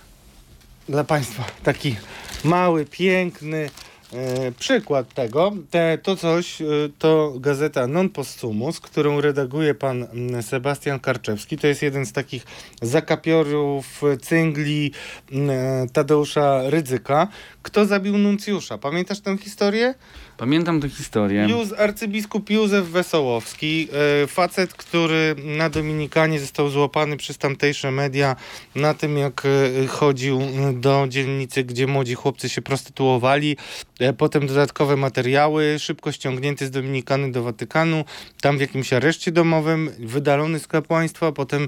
[0.89, 1.95] dla Państwa taki
[2.43, 3.69] mały, piękny
[4.13, 5.51] e, przykład tego.
[5.69, 6.65] Te, to coś e,
[6.99, 11.57] to gazeta Non Possumus, którą redaguje pan mm, Sebastian Karczewski.
[11.57, 12.45] To jest jeden z takich
[12.81, 14.91] zakapiorów, cyngli
[15.31, 17.27] e, Tadeusza Rydzyka.
[17.61, 18.77] Kto zabił nuncjusza?
[18.77, 19.93] Pamiętasz tę historię?
[20.41, 21.47] Pamiętam tę historię.
[21.49, 23.87] Józ, arcybiskup Józef Wesołowski,
[24.23, 28.35] e, facet, który na Dominikanie został złapany przez tamtejsze media
[28.75, 30.41] na tym, jak e, chodził
[30.73, 33.57] do dzielnicy, gdzie młodzi chłopcy się prostytuowali.
[33.99, 38.05] E, potem dodatkowe materiały, szybko ściągnięty z Dominikany do Watykanu,
[38.41, 41.67] tam w jakimś areszcie domowym, wydalony z kapłaństwa, potem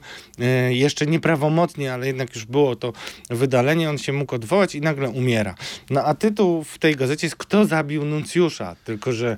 [0.69, 2.93] jeszcze nieprawomocnie, ale jednak już było to
[3.29, 5.55] wydalenie, on się mógł odwołać i nagle umiera.
[5.89, 8.62] No a tytuł w tej gazecie jest Kto zabił nuncjusza?
[8.85, 9.37] Tylko, że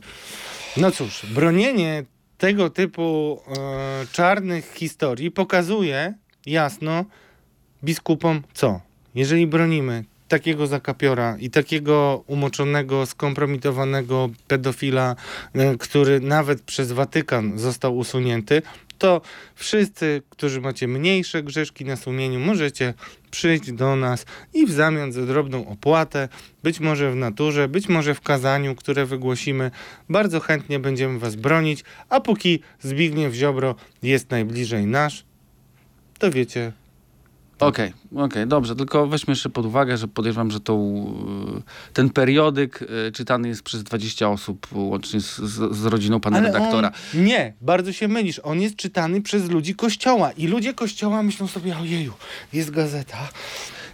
[0.78, 2.04] no cóż, bronienie
[2.38, 6.14] tego typu e, czarnych historii pokazuje
[6.46, 7.06] jasno
[7.84, 8.82] biskupom co?
[9.16, 15.16] Jeżeli bronimy takiego zakapiora i takiego umoczonego, skompromitowanego pedofila,
[15.54, 18.62] e, który nawet przez Watykan został usunięty,
[18.98, 19.22] to
[19.56, 22.94] wszyscy, którzy macie mniejsze grzeszki na sumieniu, możecie
[23.32, 26.30] przyjść do nas i w zamian za drobną opłatę,
[26.64, 29.72] być może w naturze, być może w kazaniu, które wygłosimy,
[30.10, 35.26] bardzo chętnie będziemy was bronić, a póki Zbigniew Ziobro jest najbliżej nasz,
[36.20, 36.72] to wiecie,
[37.60, 41.06] Okej, okej, dobrze, tylko weźmy jeszcze pod uwagę, że podejrzewam, że tą,
[41.90, 45.36] y, ten periodyk y, czytany jest przez 20 osób, łącznie z,
[45.76, 46.92] z, rodziną pana Ale redaktora.
[47.14, 48.40] Nie, bardzo się mylisz.
[48.44, 52.14] On jest czytany przez ludzi kościoła i ludzie kościoła myślą sobie, ojeju,
[52.54, 53.30] jest gazeta.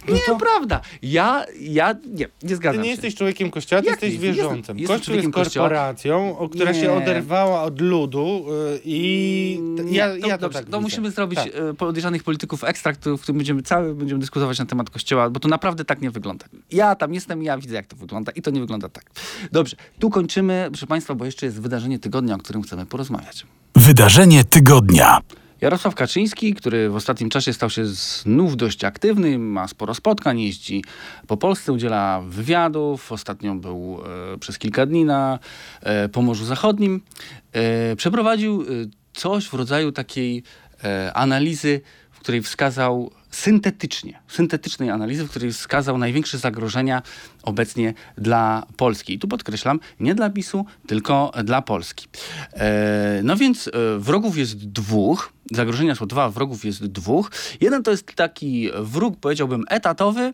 [0.08, 0.80] No nie, to prawda.
[1.02, 2.90] Ja, ja, nie, nie ty zgadzam nie się.
[2.90, 4.32] jesteś człowiekiem kościoła, ty Jak jesteś nie?
[4.32, 4.54] Wierzącym.
[4.58, 5.68] jestem Kościół jest człowiekiem kościoła.
[5.68, 6.92] korporacją, o, która się Nie.
[6.92, 8.44] oderwała od ludu
[8.76, 11.48] y, i t- ja, to, ja to dobrze, tak to musimy zrobić Tak.
[11.70, 15.48] e, podejrzanych polityków ekstrakt, w którym będziemy cały będziemy dyskutować na temat kościoła, bo to
[15.48, 16.46] naprawdę tak nie wygląda.
[16.70, 19.04] Ja tam jestem i ja widzę, jak to wygląda i to nie wygląda tak.
[19.52, 23.46] Dobrze, tu kończymy, proszę Państwa, bo jeszcze jest wydarzenie tygodnia, o którym chcemy porozmawiać.
[23.76, 25.18] Wydarzenie tygodnia.
[25.62, 30.84] Jarosław Kaczyński, który w ostatnim czasie stał się znów dość aktywny, ma sporo spotkań, jeździ
[31.26, 33.12] po Polsce, udziela wywiadów.
[33.12, 34.02] Ostatnio był
[34.34, 35.38] e, przez kilka dni na
[35.80, 37.00] e, Pomorzu Zachodnim.
[37.52, 38.64] E, przeprowadził e,
[39.12, 40.42] coś w rodzaju takiej
[40.84, 47.02] e, analizy, w której wskazał syntetycznie, syntetycznej analizy, w której wskazał największe zagrożenia
[47.42, 49.14] obecnie dla Polski.
[49.14, 52.06] I tu podkreślam, nie dla PiSu, tylko dla Polski.
[52.52, 55.32] E, no więc wrogów jest dwóch.
[55.56, 57.30] Zagrożenia są dwa, wrogów jest dwóch.
[57.60, 60.32] Jeden to jest taki wróg, powiedziałbym, etatowy,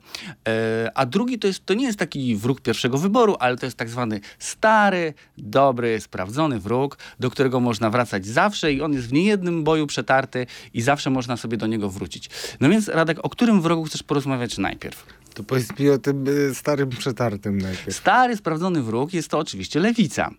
[0.49, 3.77] e, a drugi to, jest, to nie jest taki wróg pierwszego wyboru, ale to jest
[3.77, 9.13] tak zwany stary, dobry, sprawdzony wróg, do którego można wracać zawsze i on jest w
[9.13, 12.31] niejednym boju przetarty i zawsze można sobie do niego wrócić.
[12.61, 15.07] No więc Radek, o którym wrogu chcesz porozmawiać najpierw?
[15.35, 17.97] To powiedz mi o tym y, starym przetartym najpierw.
[17.97, 20.31] Stary, sprawdzony wróg jest to oczywiście lewica.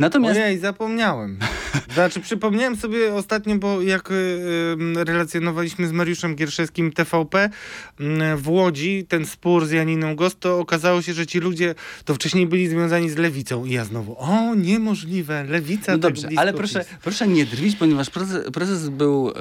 [0.00, 1.38] Natomiast Ojej, zapomniałem.
[1.94, 7.50] Znaczy, przypomniałem sobie ostatnio, bo jak y, y, relacjonowaliśmy z Mariuszem Gierszewskim TVP
[8.00, 11.74] y, w Łodzi, ten spór z Janiną Gos, to okazało się, że ci ludzie
[12.04, 13.64] to wcześniej byli związani z lewicą.
[13.64, 18.10] I ja znowu, o, niemożliwe, lewica No tak dobrze, ale proszę, proszę nie drwić, ponieważ
[18.10, 19.32] prezes, prezes był e,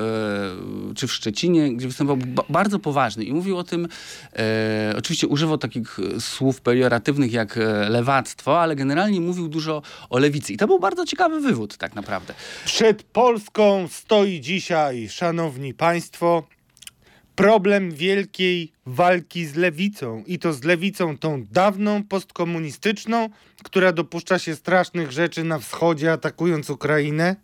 [0.95, 3.87] czy w Szczecinie, gdzie występował ba bardzo poważny i mówił o tym,
[4.35, 10.48] e, oczywiście używał takich słów pejoratywnych jak e, lewactwo, ale generalnie mówił dużo o lewicy.
[10.51, 12.33] I to był bardzo ciekawy wywód tak naprawdę.
[12.65, 16.43] Przed Polską stoi dzisiaj, szanowni państwo,
[17.35, 20.23] problem wielkiej walki z lewicą.
[20.27, 23.29] I to z lewicą tą dawną, postkomunistyczną,
[23.63, 27.35] która dopuszcza się strasznych rzeczy na wschodzie, atakując Ukrainę,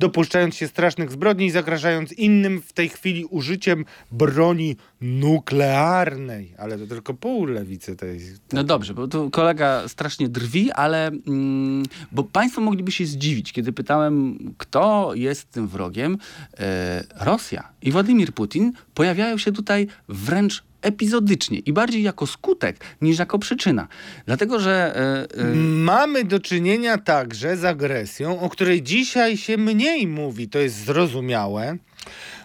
[0.00, 6.54] dopuszczając się strasznych zbrodni i zagrażając innym w tej chwili użyciem broni nuklearnej.
[6.58, 8.20] Ale to tylko pół lewicy tej.
[8.52, 11.82] No dobrze, bo tu kolega strasznie drwi, ale mm,
[12.12, 16.18] bo państwo mogliby się zdziwić, kiedy pytałem, kto jest tym wrogiem.
[16.58, 23.18] E, Rosja i Władimir Putin pojawiają się tutaj wręcz epizodycznie i bardziej jako skutek niż
[23.18, 23.88] jako przyczyna.
[24.26, 30.06] Dlatego, że e, e, Mamy do czynienia także z agresją, o której dzisiaj się mniej
[30.06, 31.76] mówi, to jest zrozumiałe.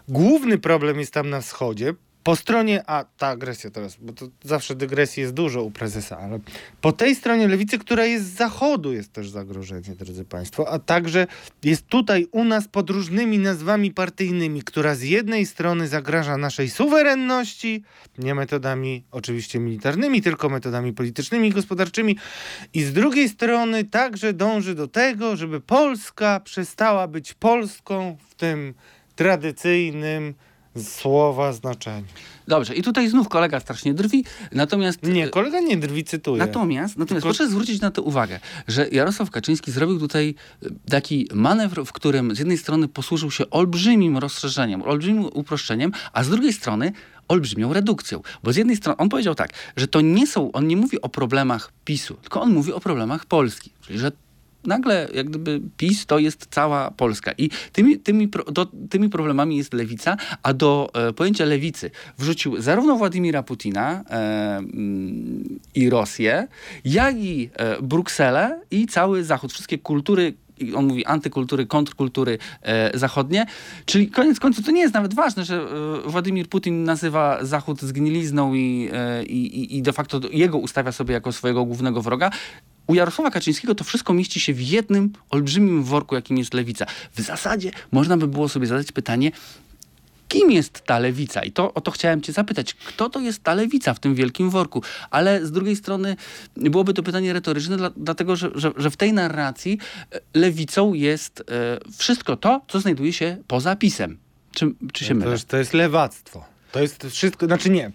[0.07, 1.93] Główny problem jest tam na wschodzie.
[2.25, 6.39] Po stronie, a ta agresja teraz, bo to zawsze dygresji jest dużo u prezesa, ale
[6.81, 11.27] po tej stronie lewicy, która jest z zachodu, jest też zagrożenie, drodzy Państwo, a także
[11.63, 17.83] jest tutaj u nas pod różnymi nazwami partyjnymi, która z jednej strony zagraża naszej suwerenności,
[18.17, 22.17] nie metodami oczywiście militarnymi, tylko metodami politycznymi i gospodarczymi,
[22.73, 28.73] i z drugiej strony także dąży do tego, żeby Polska przestała być Polską w tym
[29.15, 30.33] tradycyjnym
[30.83, 32.05] słowa znaczeniu.
[32.47, 36.37] dobrze, i tutaj znów kolega strasznie drwi, natomiast Nie, kolega nie drwi, cytuje.
[36.39, 41.27] Natomiast, natomiast Tylko- proszę zwrócić na to uwagę, że Jarosław Kaczyński zrobił tutaj e, taki
[41.33, 46.53] manewr, w którym z jednej strony posłużył się olbrzymim rozszerzeniem, olbrzymim uproszczeniem, a z drugiej
[46.53, 46.91] strony
[47.27, 48.21] olbrzymią redukcją.
[48.43, 51.09] Bo z jednej strony on powiedział tak, że to nie są, on nie mówi o
[51.09, 53.71] problemach PiSu, tylko on mówi o problemach Polski.
[53.81, 54.11] Czyli, że
[54.67, 57.31] nagle jak gdyby PiS to jest cała Polska.
[57.37, 62.95] I tymi, tymi, do, tymi problemami jest lewica, a do e, pojęcia lewicy wrzucił zarówno
[62.95, 66.47] Władimira Putina e, mm, i Rosję,
[66.85, 69.53] jak i e, Brukselę i cały Zachód.
[69.53, 70.33] Wszystkie kultury
[70.75, 73.45] on mówi antykultury, kontrkultury e, zachodnie.
[73.85, 78.53] Czyli koniec końców to nie jest nawet ważne, że e, Władimir Putin nazywa Zachód zgnilizną
[78.53, 82.31] i, e, i, i de facto jego ustawia sobie jako swojego głównego wroga.
[82.87, 86.85] U Jarosława Kaczyńskiego to wszystko mieści się w jednym olbrzymim worku, jakim jest lewica.
[87.13, 89.31] W zasadzie można by było sobie zadać pytanie,
[90.27, 91.43] kim jest ta lewica?
[91.43, 92.73] I to o to chciałem cię zapytać.
[92.73, 94.83] Kto to jest ta lewica w tym wielkim worku?
[95.09, 96.15] Ale z drugiej strony
[96.55, 99.79] byłoby to pytanie retoryczne, dla, dlatego że, że, że, w tej narracji
[100.11, 101.43] e, lewicą jest e,
[101.97, 104.17] wszystko to, co znajduje się poza pisem.
[104.51, 105.37] Czy, czy się to, mylę?
[105.47, 106.54] to jest lewactwo.
[106.75, 107.91] To jest wszystko, znaczy nie.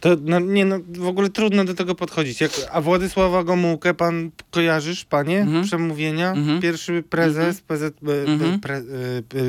[0.00, 2.40] To no, nie, no, w ogóle trudno do tego podchodzić.
[2.40, 5.40] Jak, a Władysława Gomułkę pan kojarzysz, panie?
[5.40, 5.64] Mhm.
[5.64, 6.32] Przemówienia?
[6.32, 6.60] Mhm.
[6.60, 7.90] Pierwszy prezes, PZ, e,
[8.32, 8.60] Mhm.
[8.60, 8.80] pre, e,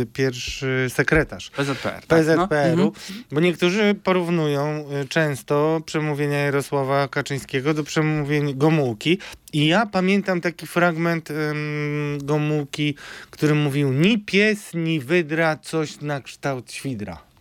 [0.01, 1.49] e, pierwszy sekretarz.
[1.49, 2.01] PZPR.
[2.07, 2.83] tak, PZPR-u, no?
[2.83, 3.23] Mhm.
[3.31, 9.17] bo niektórzy porównują y, często przemówienia Jarosława Kaczyńskiego do przemówień Gomułki.
[9.53, 12.95] I ja pamiętam taki fragment ym, Gomułki,
[13.29, 17.31] który mówił ni pies, ni wydra, coś na kształt świdra.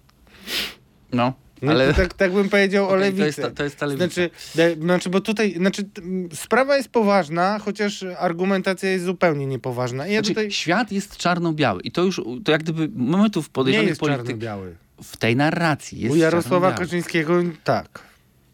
[1.13, 1.33] No,
[1.63, 3.21] No ale to tak, tak bym powiedział o Okej, lewicy.
[3.21, 4.07] to, jest ta, to jest ta lewica.
[4.07, 9.47] Znaczy, de, znaczy, bo tutaj, znaczy, t- m, sprawa jest poważna, chociaż argumentacja jest zupełnie
[9.47, 10.07] niepoważna.
[10.07, 13.89] I Ja znaczy, tutaj Świat jest czarno-biały i to już, to jak gdyby momentów podejrzanych
[13.89, 14.75] jest polityk czarno-biały.
[15.03, 16.73] w tej narracji jest U Jarosława.
[16.73, 17.35] Kaczyńskiego
[17.65, 18.10] tak.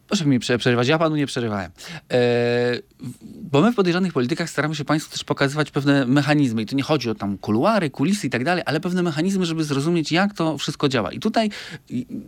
[0.07, 1.71] Proszę mi prze- przerywać, ja panu nie przerywałem.
[2.13, 2.17] E,
[3.43, 6.63] bo my w podejrzanych politykach staramy się państwu też pokazywać pewne mechanizmy.
[6.63, 9.65] I tu nie chodzi o tam kuluary, kulisy i tak dalej, ale pewne mechanizmy, żeby
[9.65, 11.13] zrozumieć, jak to wszystko działa.
[11.13, 11.51] I tutaj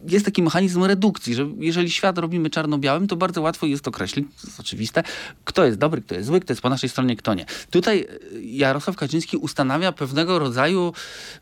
[0.09, 4.47] jest taki mechanizm redukcji, że jeżeli świat robimy czarno-białym, to bardzo łatwo jest określić, to
[4.47, 5.03] jest oczywiste,
[5.45, 7.47] kto jest dobry, kto jest zły, kto jest po naszej stronie, kto nie.
[7.71, 10.93] Tutaj e, Jarosław Kaczyński ustanawia pewnego rodzaju,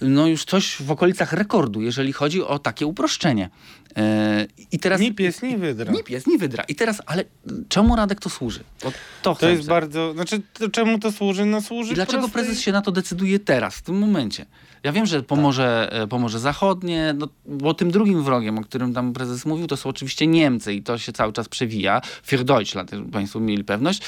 [0.00, 3.50] no już coś w okolicach rekordu, jeżeli chodzi o takie uproszczenie.
[3.96, 5.00] E, I teraz...
[5.00, 5.92] Ni pies, ni wydra.
[5.92, 6.64] Nie pies, nie wydra.
[6.68, 7.24] I teraz, ale
[7.68, 8.60] czemu Radek to służy?
[8.84, 8.92] Bo
[9.22, 10.12] to To jest bardzo.
[10.12, 11.44] Znaczy, to czemu to służy?
[11.44, 11.92] No służy.
[11.92, 14.46] I dlaczego prostej- prezes się na to decyduje teraz, w tym momencie?
[14.82, 19.12] Ja wiem, że pomoże, e, pomoże zachodnie, no, bo tym drugim wrogiem, o którym tam
[19.12, 22.00] prezes mówił, to są oczywiście Niemcy i to się cały czas przewija.
[22.28, 24.02] Für Deutschland, żeby Państwo mieli pewność.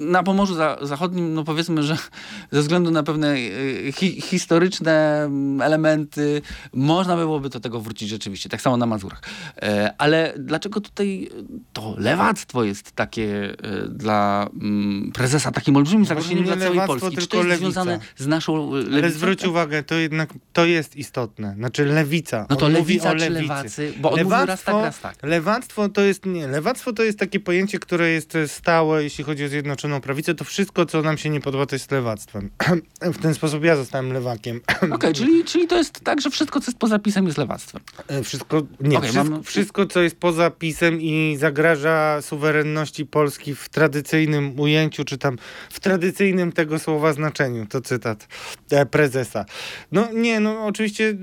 [0.00, 1.96] Na Pomorzu za, Zachodnim, no powiedzmy, że
[2.52, 6.42] ze względu na pewne e, hi, historyczne mm, elementy,
[6.72, 9.22] można byłoby do tego wrócić rzeczywiście, tak samo na Mazurach.
[9.62, 11.28] E, ale dlaczego tutaj
[11.72, 17.00] to lewactwo jest takie e, dla mm, prezesa takim olbrzymim zagrożeniem nie dla całej lewactwo,
[17.00, 17.20] Polski?
[17.22, 17.70] Czy to jest lewica.
[17.70, 18.96] związane z naszą lewicą?
[18.96, 21.54] Ale zwróć uwagę, to jednak to jest istotne.
[21.54, 22.46] Znaczy lewica.
[22.50, 23.42] No to On lewica mówi o lewicy.
[23.42, 23.92] lewacy?
[24.00, 25.16] Bo on mówił raz tak, raz tak.
[25.22, 26.46] Lewactwo to jest nie.
[26.46, 29.48] Lewactwo to jest takie pojęcie, które jest stałe, jeśli chodzi o
[29.88, 30.34] Zjednoczoną Prawicę.
[30.34, 32.50] To wszystko, co nam się nie podoba, to jest lewactwem.
[33.14, 34.60] w ten sposób ja zostałem lewakiem.
[34.94, 37.80] Okej, czyli, czyli to jest tak, że wszystko, co jest poza pisem, jest lewactwem.
[38.08, 43.54] E, Wszystko, nie, Okej, wszystko, mamy- wszystko, co jest poza pisem i zagraża suwerenności Polski
[43.54, 45.38] w tradycyjnym ujęciu, czy tam
[45.70, 48.28] w tradycyjnym tego słowa znaczeniu, to cytat
[48.70, 49.44] e, prezesa.
[49.92, 51.16] No nie, no oczywiście, y,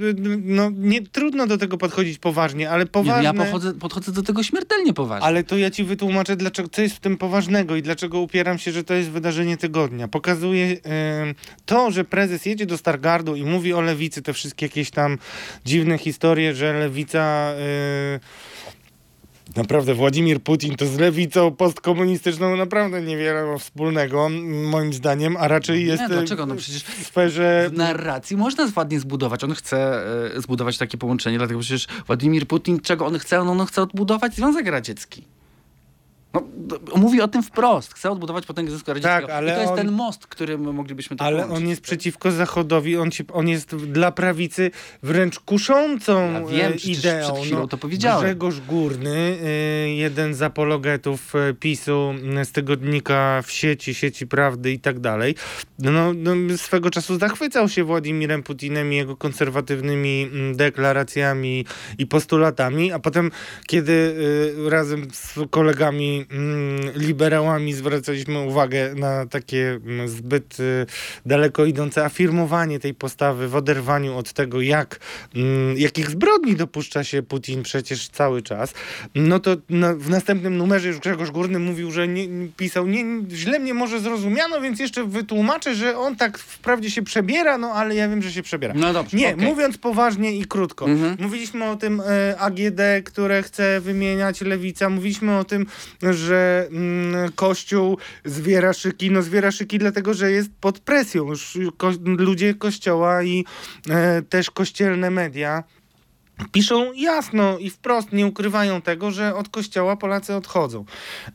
[0.44, 3.24] no nie, trudno do tego podchodzić poważnie, ale Nie, poważne...
[3.24, 5.26] ja podchodzę, podchodzę do tego śmiertelnie poważnie.
[5.28, 8.72] Ale to ja ci wytłumaczę, dlaczego, co jest w tym poważnego i dlaczego upieram się,
[8.72, 10.08] że to jest wydarzenie tygodnia.
[10.08, 11.36] Pokazuje em,
[11.66, 15.18] to, że prezes jedzie do Stargardu i mówi o lewicy, te wszystkie jakieś tam
[15.66, 17.54] dziwne historie, że lewica...
[17.54, 18.20] y,
[19.56, 24.30] Naprawdę, Władimir Putin to z lewicą postkomunistyczną naprawdę niewiele ma wspólnego,
[24.72, 26.46] moim zdaniem, a raczej jest nie, dlaczego?
[26.46, 27.70] No przecież w sferze...
[27.70, 29.44] w narracji można ładnie zbudować.
[29.44, 33.42] On chce e, zbudować takie połączenie, dlatego przecież Władimir Putin, czego on chce?
[33.42, 35.24] On, on chce odbudować Związek Radziecki.
[36.36, 36.44] No,
[36.96, 37.94] mówi o tym wprost.
[37.94, 39.34] Chce odbudować potęgę Związku Radzieckiego.
[39.34, 41.64] ale I to jest on- ten most, którym moglibyśmy to Ale połączyć.
[41.64, 44.72] on jest przeciwko Zachodowi, on, się, on jest dla prawicy
[45.04, 47.24] wręcz kuszącą Ja wiem, e, ideą.
[47.34, 48.24] przed chwilą to powiedziałem.
[48.26, 49.48] Grzegorz Górny, e,
[49.96, 52.14] jeden z apologetów e, PiSu
[52.44, 55.36] z tygodnika w sieci, sieci prawdy i tak dalej,
[55.80, 61.66] no, no, swego czasu zachwycał się Władimirem Putinem i jego konserwatywnymi deklaracjami
[61.98, 63.32] i postulatami, a potem,
[63.68, 64.16] kiedy
[64.70, 66.25] razem z kolegami
[66.96, 70.86] liberałami zwracaliśmy uwagę na takie mm, zbyt y,
[71.26, 75.00] daleko idące afirmowanie tej postawy w oderwaniu od tego, jak,
[75.36, 78.74] mm, jakich zbrodni dopuszcza się Putin przecież cały czas,
[79.16, 79.58] no to
[79.98, 84.62] w następnym numerze już Grzegorz Górny mówił, że nie, pisał, nie, źle mnie może zrozumiano,
[84.62, 88.44] więc jeszcze wytłumaczę, że on tak wprawdzie się przebiera, no ale ja wiem, że się
[88.44, 88.74] przebiera.
[88.78, 89.48] No dobrze, Nie, okej.
[89.48, 90.86] mówiąc poważnie i krótko.
[90.86, 91.18] Mhm.
[91.20, 94.90] Mówiliśmy o tym e, AGD, które chce wymieniać lewica.
[94.90, 95.66] Mówiliśmy o tym,
[96.16, 99.12] że mm, Kościół zwiera szyki.
[99.12, 101.26] No zwiera szyki dlatego, że jest pod presją.
[101.26, 103.46] Już ko ludzie Kościoła i
[103.90, 105.64] e, też kościelne media
[106.52, 110.86] piszą jasno i wprost, nie ukrywają tego, że od Kościoła Polacy odchodzą.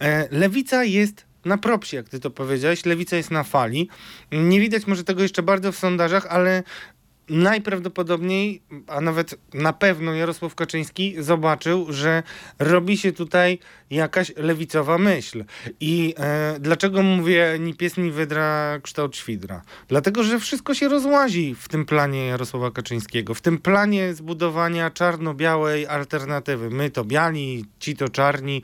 [0.01, 2.87] E, lewica jest na propsie, jak ty to powiedziałeś.
[2.87, 3.89] Lewica jest na fali.
[4.33, 6.63] Nie widać może tego jeszcze bardzo w sondażach, ale
[7.31, 12.23] najprawdopodobniej, a nawet na pewno Jarosław Kaczyński zobaczył, że
[12.59, 13.59] robi się tutaj
[13.91, 15.45] jakaś lewicowa myśl.
[15.81, 19.63] I e, dlaczego mówię ni pies, ni wydra kształt świdra?
[19.89, 25.87] Dlatego, że wszystko się rozłazi w tym planie Jarosława Kaczyńskiego, w tym planie zbudowania czarno-białej
[25.87, 26.71] alternatywy.
[26.71, 28.63] My to biali, ci to czarni.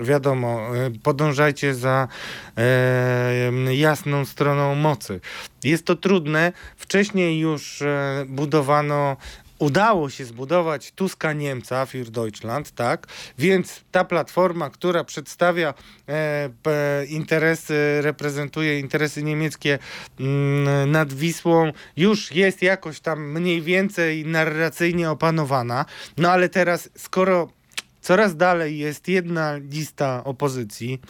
[0.00, 2.08] Wiadomo, e, podążajcie za
[2.56, 5.20] e, jasną stroną mocy.
[5.64, 6.52] Jest to trudne.
[6.76, 9.16] Wcześniej już e, budowano
[9.60, 13.06] udało się zbudować Tuska Niemca, Für Deutschland, tak?
[13.38, 15.74] Więc ta platforma, która przedstawia
[16.08, 19.78] e, interesy, reprezentuje interesy niemieckie
[20.20, 25.84] mm, nad Wisłą, już jest jakoś tam mniej więcej narracyjnie opanowana.
[26.16, 27.59] No ale teraz, skoro
[28.00, 31.00] coraz dalej jest jedna lista opozycji,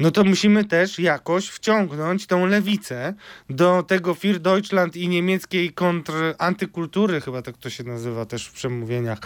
[0.00, 3.14] no to musimy też jakoś wciągnąć tą lewicę
[3.50, 8.52] do tego Für Deutschland i niemieckiej kontr antykultury, chyba tak to się nazywa też w
[8.52, 9.18] przemówieniach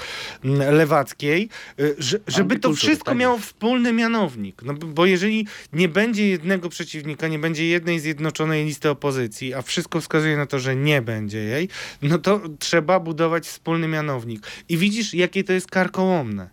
[0.44, 1.48] mm, lewackiej,
[1.80, 4.62] y, że, żeby to wszystko tak miało wspólny mianownik.
[4.62, 9.62] No, bo- bo jeżeli nie będzie jednego przeciwnika, nie będzie jednej zjednoczonej listy opozycji, a
[9.62, 11.68] wszystko wskazuje na to, że nie będzie jej,
[12.02, 14.46] no to trzeba budować wspólny mianownik.
[14.68, 16.50] I widzisz, jakie to jest karkołomne.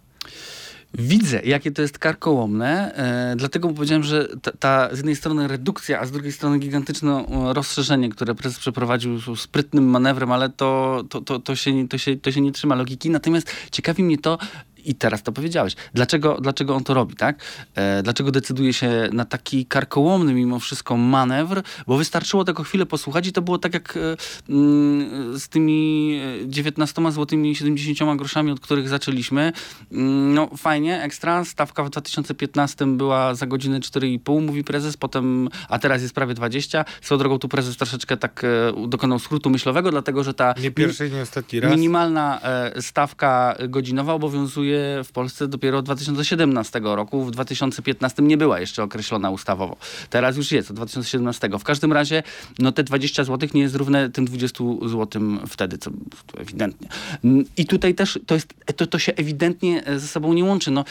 [0.93, 5.99] Widzę, jakie to jest karkołomne, e, dlatego powiedziałem, że ta, ta z jednej strony redukcja,
[5.99, 11.21] a z drugiej strony gigantyczne e, rozszerzenie, które prezes przeprowadził sprytnym manewrem, ale to, to,
[11.21, 13.09] to, to, się, to, się, to się nie trzyma logiki.
[13.09, 14.37] Natomiast ciekawi mnie to,
[14.85, 17.43] i teraz to powiedziałeś, dlaczego, dlaczego on to robi, tak?
[17.75, 23.27] E, dlaczego decyduje się na taki karkołomny mimo wszystko manewr, bo wystarczyło tego chwilę posłuchać
[23.27, 24.17] i to było tak jak e,
[24.49, 29.53] mm, z tymi e, 19 złotymi 70 groszami, od których zaczęliśmy.
[29.91, 31.45] Mm, No fajnie, ekstra.
[31.45, 36.85] Stawka w 2015 była za godzinę 4,5, mówi prezes, potem, a teraz jest prawie 20.
[37.01, 41.09] Swoją drogą tu prezes troszeczkę tak e, dokonał skrótu myślowego, dlatego że ta Nie pierwszy,
[41.09, 41.71] nie ostatni raz.
[41.71, 44.70] Minimalna e, stawka godzinowa obowiązuje
[45.03, 47.23] w Polsce dopiero od 2017 roku.
[47.25, 49.77] W 2015 nie była jeszcze określona ustawowo.
[50.09, 51.49] Teraz już jest, od 2017.
[51.59, 52.23] W każdym razie
[52.59, 55.91] no te 20 zł nie jest równe tym 20 zł wtedy, co
[56.37, 56.87] ewidentnie.
[57.57, 60.71] I tutaj też to, jest, to, to się ewidentnie ze sobą nie łączy.
[60.71, 60.85] No,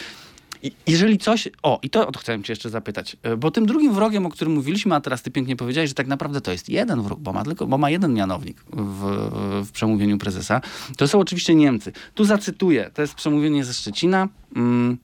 [0.87, 1.49] jeżeli coś.
[1.63, 3.17] O, i to to chciałem Cię jeszcze zapytać.
[3.23, 6.07] E, Bo tym drugim wrogiem, o którym mówiliśmy, a teraz Ty pięknie powiedziałeś, że tak
[6.07, 9.29] naprawdę to jest jeden wróg, bo ma, tylko, bo ma jeden mianownik w,
[9.65, 10.61] w przemówieniu prezesa.
[10.97, 11.91] To są oczywiście Niemcy.
[12.15, 14.27] Tu zacytuję, to jest przemówienie ze Szczecina.
[14.55, 14.97] Mm.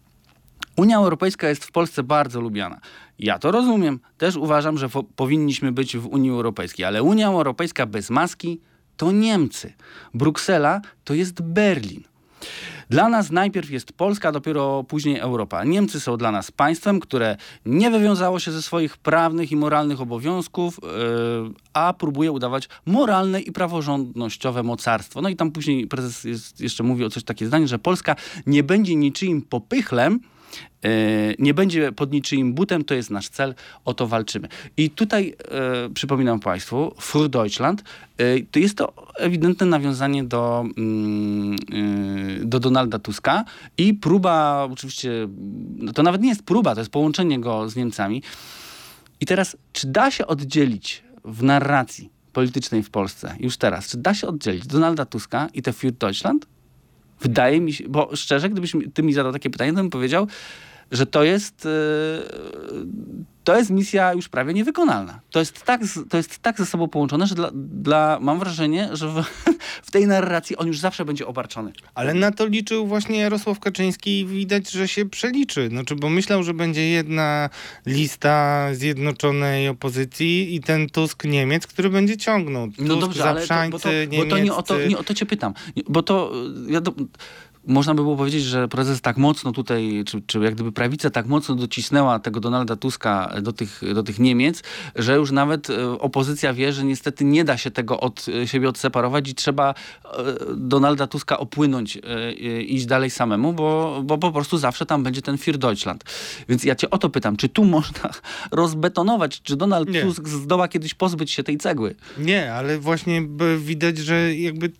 [0.77, 2.79] Unia Europejska jest w Polsce bardzo lubiana.
[3.19, 3.99] Ja to rozumiem.
[4.17, 8.59] Też uważam, że powinniśmy być w Unii Europejskiej, ale Unia Europejska bez maski
[8.97, 9.73] to Niemcy.
[10.13, 12.03] Bruksela to jest Berlin.
[12.89, 15.63] Dla nas najpierw jest Polska, dopiero później Europa.
[15.63, 20.79] Niemcy są dla nas państwem, które nie wywiązało się ze swoich prawnych i moralnych obowiązków,
[20.83, 20.89] yy,
[21.73, 25.21] a próbuje udawać moralne i praworządnościowe mocarstwo.
[25.21, 28.15] No i tam później prezes jest, jeszcze mówi o coś takie zdanie, że Polska
[28.45, 30.19] nie będzie niczyim popychlem,
[31.39, 34.47] nie będzie pod niczyim butem, to jest nasz cel, o to walczymy.
[34.77, 37.83] I tutaj e, przypominam Państwu, Für Deutschland,
[38.17, 40.65] e, to jest to ewidentne nawiązanie do,
[42.41, 43.45] e, do Donalda Tuska
[43.77, 45.27] i próba, oczywiście,
[45.77, 48.23] no to nawet nie jest próba, to jest połączenie go z Niemcami.
[49.19, 54.13] I teraz, czy da się oddzielić w narracji politycznej w Polsce, już teraz, czy da
[54.13, 56.56] się oddzielić Donalda Tuska i te Für Deutschland?
[57.21, 60.27] Wydaje mi się, bo szczerze, gdybyś ty mi zadał takie pytanie, to bym powiedział,
[60.91, 61.69] że to jest, e,
[63.47, 65.19] to jest misja już prawie niewykonalna.
[65.31, 69.09] To jest tak, to jest tak ze sobą połączone, że dla, dla, mam wrażenie, że
[69.09, 69.23] w,
[69.87, 71.71] w tej narracji on już zawsze będzie obarczony.
[71.95, 75.69] Ale na to liczył właśnie Jarosław Kaczyński i widać, że się przeliczy.
[75.69, 77.49] Znaczy, bo myślał, że będzie jedna
[77.85, 82.67] lista zjednoczonej opozycji i ten Tusk Niemiec, który będzie ciągnął.
[82.67, 85.13] Tusk, No dobrze, ale to, bo, to, bo to nie o to, nie o to
[85.13, 85.53] cię pytam.
[85.89, 86.31] Bo to,
[86.67, 86.97] y, wiadomo,
[87.67, 91.25] można by było powiedzieć, że prezes tak mocno tutaj, czy, czy jak gdyby prawica tak
[91.25, 94.63] mocno docisnęła tego Donalda Tuska do tych, do tych Niemiec,
[94.95, 98.69] że już nawet e, opozycja wie, że niestety nie da się tego od e, siebie
[98.69, 99.75] odseparować i trzeba e,
[100.55, 101.97] Donalda Tuska opłynąć,
[102.67, 106.03] iść dalej samemu, bo, bo po prostu zawsze tam będzie ten Für Deutschland.
[106.49, 108.09] Więc ja cię o to pytam, czy tu można
[108.51, 110.01] rozbetonować, czy Donald nie.
[110.01, 111.95] Tusk zdoła kiedyś pozbyć się tej cegły?
[112.17, 114.71] Nie, ale właśnie widać, że jakby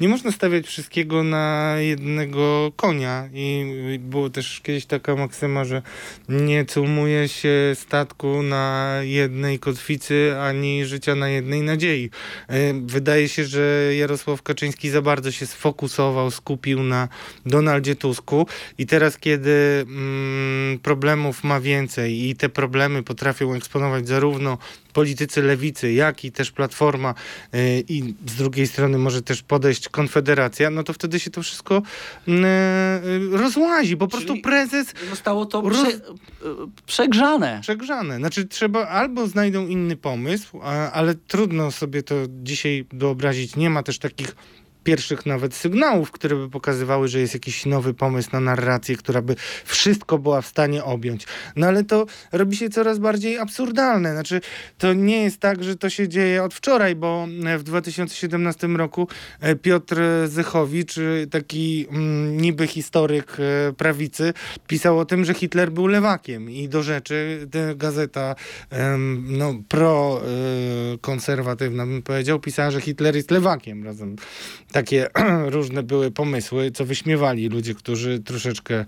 [0.00, 2.33] nie można stawiać wszystkiego na jednego
[2.76, 5.82] konia i było też kiedyś taka maksyma, że
[6.28, 12.10] nie cumuje się statku na jednej kotwicy, ani życia na jednej nadziei.
[12.48, 17.08] E, wydaje się, że Jarosław Kaczyński za bardzo się sfokusował, skupił na
[17.46, 18.46] Donaldzie Tusku
[18.78, 24.58] i teraz, kiedy mm, problemów ma więcej i te problemy potrafią eksponować zarówno
[24.94, 27.14] politycy lewicy, jak i też Platforma
[27.52, 31.82] yy, i z drugiej strony może też podejść Konfederacja, no to wtedy się to wszystko
[32.26, 32.34] yy,
[33.30, 33.96] rozłazi.
[33.96, 34.94] Po prostu prezes...
[35.10, 35.78] Zostało to roz...
[35.82, 36.00] prze,
[36.86, 37.58] przegrzane.
[37.62, 38.16] Przegrzane.
[38.16, 40.60] Znaczy trzeba albo znajdą inny pomysł,
[40.92, 43.56] ale trudno sobie to dzisiaj wyobrazić.
[43.56, 44.36] Nie ma też takich
[44.84, 49.36] pierwszych nawet sygnałów, które by pokazywały, że jest jakiś nowy pomysł na narrację, która by
[49.64, 51.26] wszystko była w stanie objąć.
[51.56, 54.12] No ale to robi się coraz bardziej absurdalne.
[54.12, 54.40] Znaczy,
[54.78, 57.26] to nie jest tak, że to się dzieje od wczoraj, bo
[57.58, 59.08] w 2017 roku
[59.40, 64.32] e, Piotr Zychowicz, e, taki mm, niby historyk e, prawicy,
[64.66, 68.34] pisał o tym, że Hitler był lewakiem i do rzeczy gazeta
[69.22, 74.16] no, pro-konserwatywna, bym powiedział, pisała, że Hitler jest lewakiem razem
[74.74, 75.06] takie
[75.56, 78.84] różne były pomysły, co wyśmiewali ludzie, którzy troszeczkę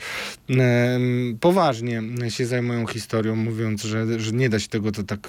[1.40, 5.28] poważnie się zajmują historią, mówiąc, że, że nie da się tego to tak,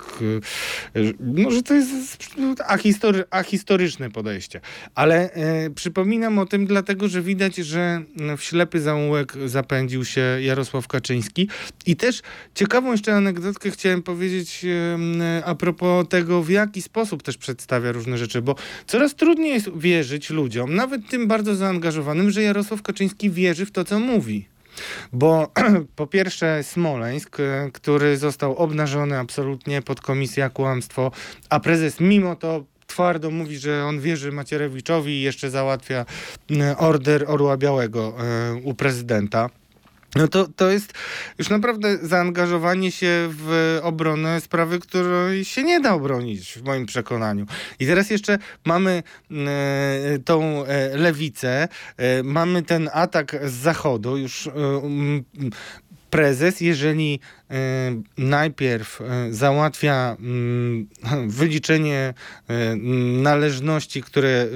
[0.96, 2.26] e, no, że to jest
[2.68, 4.62] ahistory, ahistoryczne podejście.
[4.96, 8.02] Ale e, przypominam o tym dlatego, że widać, że
[8.38, 11.50] w ślepy zaułek zapędził się Jarosław Kaczyński
[11.86, 12.22] i też
[12.56, 14.66] ciekawą jeszcze anegdotkę chciałem powiedzieć
[15.46, 18.56] a propos tego, w jaki sposób też przedstawia różne rzeczy, bo
[18.88, 23.72] coraz trudniej jest wierzyć ludziom, ludziom, nawet tym bardzo zaangażowanym, że Jarosław Kaczyński wierzy w
[23.72, 24.48] to, co mówi.
[25.14, 25.52] Bo
[25.96, 31.12] po pierwsze Smoleńsk, e, który został obnażony absolutnie pod komisję kłamstwo,
[31.50, 36.06] a prezes mimo to twardo mówi, że on wierzy Macierewiczowi i jeszcze załatwia
[36.52, 39.50] e, order Orła Białego e, u prezydenta.
[40.18, 40.94] No to, to jest
[41.40, 47.46] już naprawdę zaangażowanie się w obronę sprawy, której się nie da obronić, w moim przekonaniu.
[47.80, 54.48] I teraz jeszcze mamy e, tą e, lewicę, e, mamy ten atak z zachodu, już
[54.48, 54.52] e,
[56.10, 57.20] prezes, jeżeli
[58.18, 60.88] najpierw e, załatwia mm,
[61.40, 62.14] wyliczenie
[62.48, 62.76] e,
[63.22, 64.48] należności, które,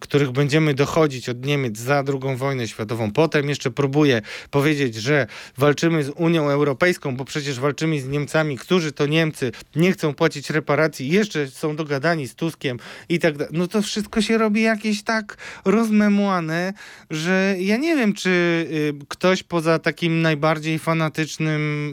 [0.00, 5.26] których będziemy dochodzić od Niemiec za II wojnę światową, potem jeszcze próbuje powiedzieć, że
[5.58, 10.50] walczymy z Unią Europejską, bo przecież walczymy z Niemcami, którzy to Niemcy nie chcą płacić
[10.50, 12.78] reparacji, jeszcze są dogadani z Tuskiem
[13.08, 13.54] i tak dalej.
[13.56, 16.72] No to wszystko się robi jakieś tak rozmemłane,
[17.10, 20.78] że ja nie wiem, czy y, ktoś poza takim najbardziej bardziej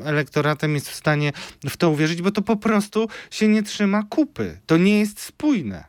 [0.06, 1.32] elektoratem jest w stanie
[1.70, 4.60] w to uwierzyć, bo to po prostu się nie trzyma kupy.
[4.66, 5.89] To nie jest spójne.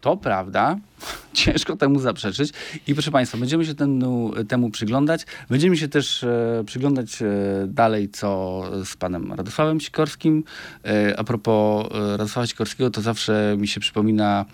[0.00, 0.76] To prawda,
[1.32, 2.52] ciężko temu zaprzeczyć.
[2.86, 5.26] I proszę Państwa, będziemy się temu, temu przyglądać.
[5.50, 7.26] Będziemy się też e, przyglądać e,
[7.66, 10.44] dalej, co z panem Radosławem Sikorskim.
[10.84, 14.44] E, a propos e, Radosława Sikorskiego, to zawsze mi się przypomina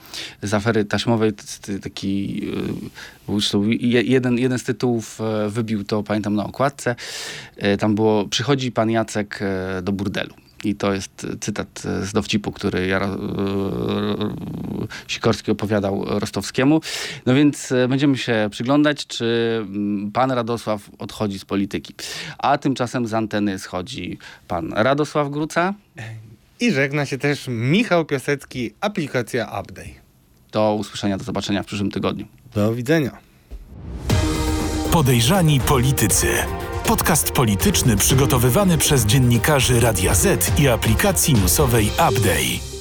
[0.42, 1.32] z afery taśmowej
[1.82, 2.42] taki
[3.54, 6.94] e, jeden, jeden z tytułów e, wybił to, pamiętam, na okładce.
[7.78, 9.40] tam było, przychodzi pan Jacek
[9.82, 10.45] do burdelu.
[10.64, 13.18] I to jest cytat z dowcipu, który Jaro, e,
[15.08, 16.80] Sikorski opowiadał Rostowskiemu.
[17.26, 21.94] No więc e, będziemy się przyglądać, czy mm, pan Radosław odchodzi z polityki.
[22.38, 25.74] A tymczasem z anteny schodzi pan Radosław Gruca.
[26.60, 30.06] I żegna się też Michał Piasecki, aplikacja Update.
[30.52, 32.26] Do usłyszenia, do zobaczenia w przyszłym tygodniu.
[32.54, 33.18] Do widzenia.
[34.90, 36.26] Podejrzani politycy.
[36.86, 42.75] Podcast polityczny przygotowywany przez dziennikarzy Radia Z i aplikacji newsowej Update.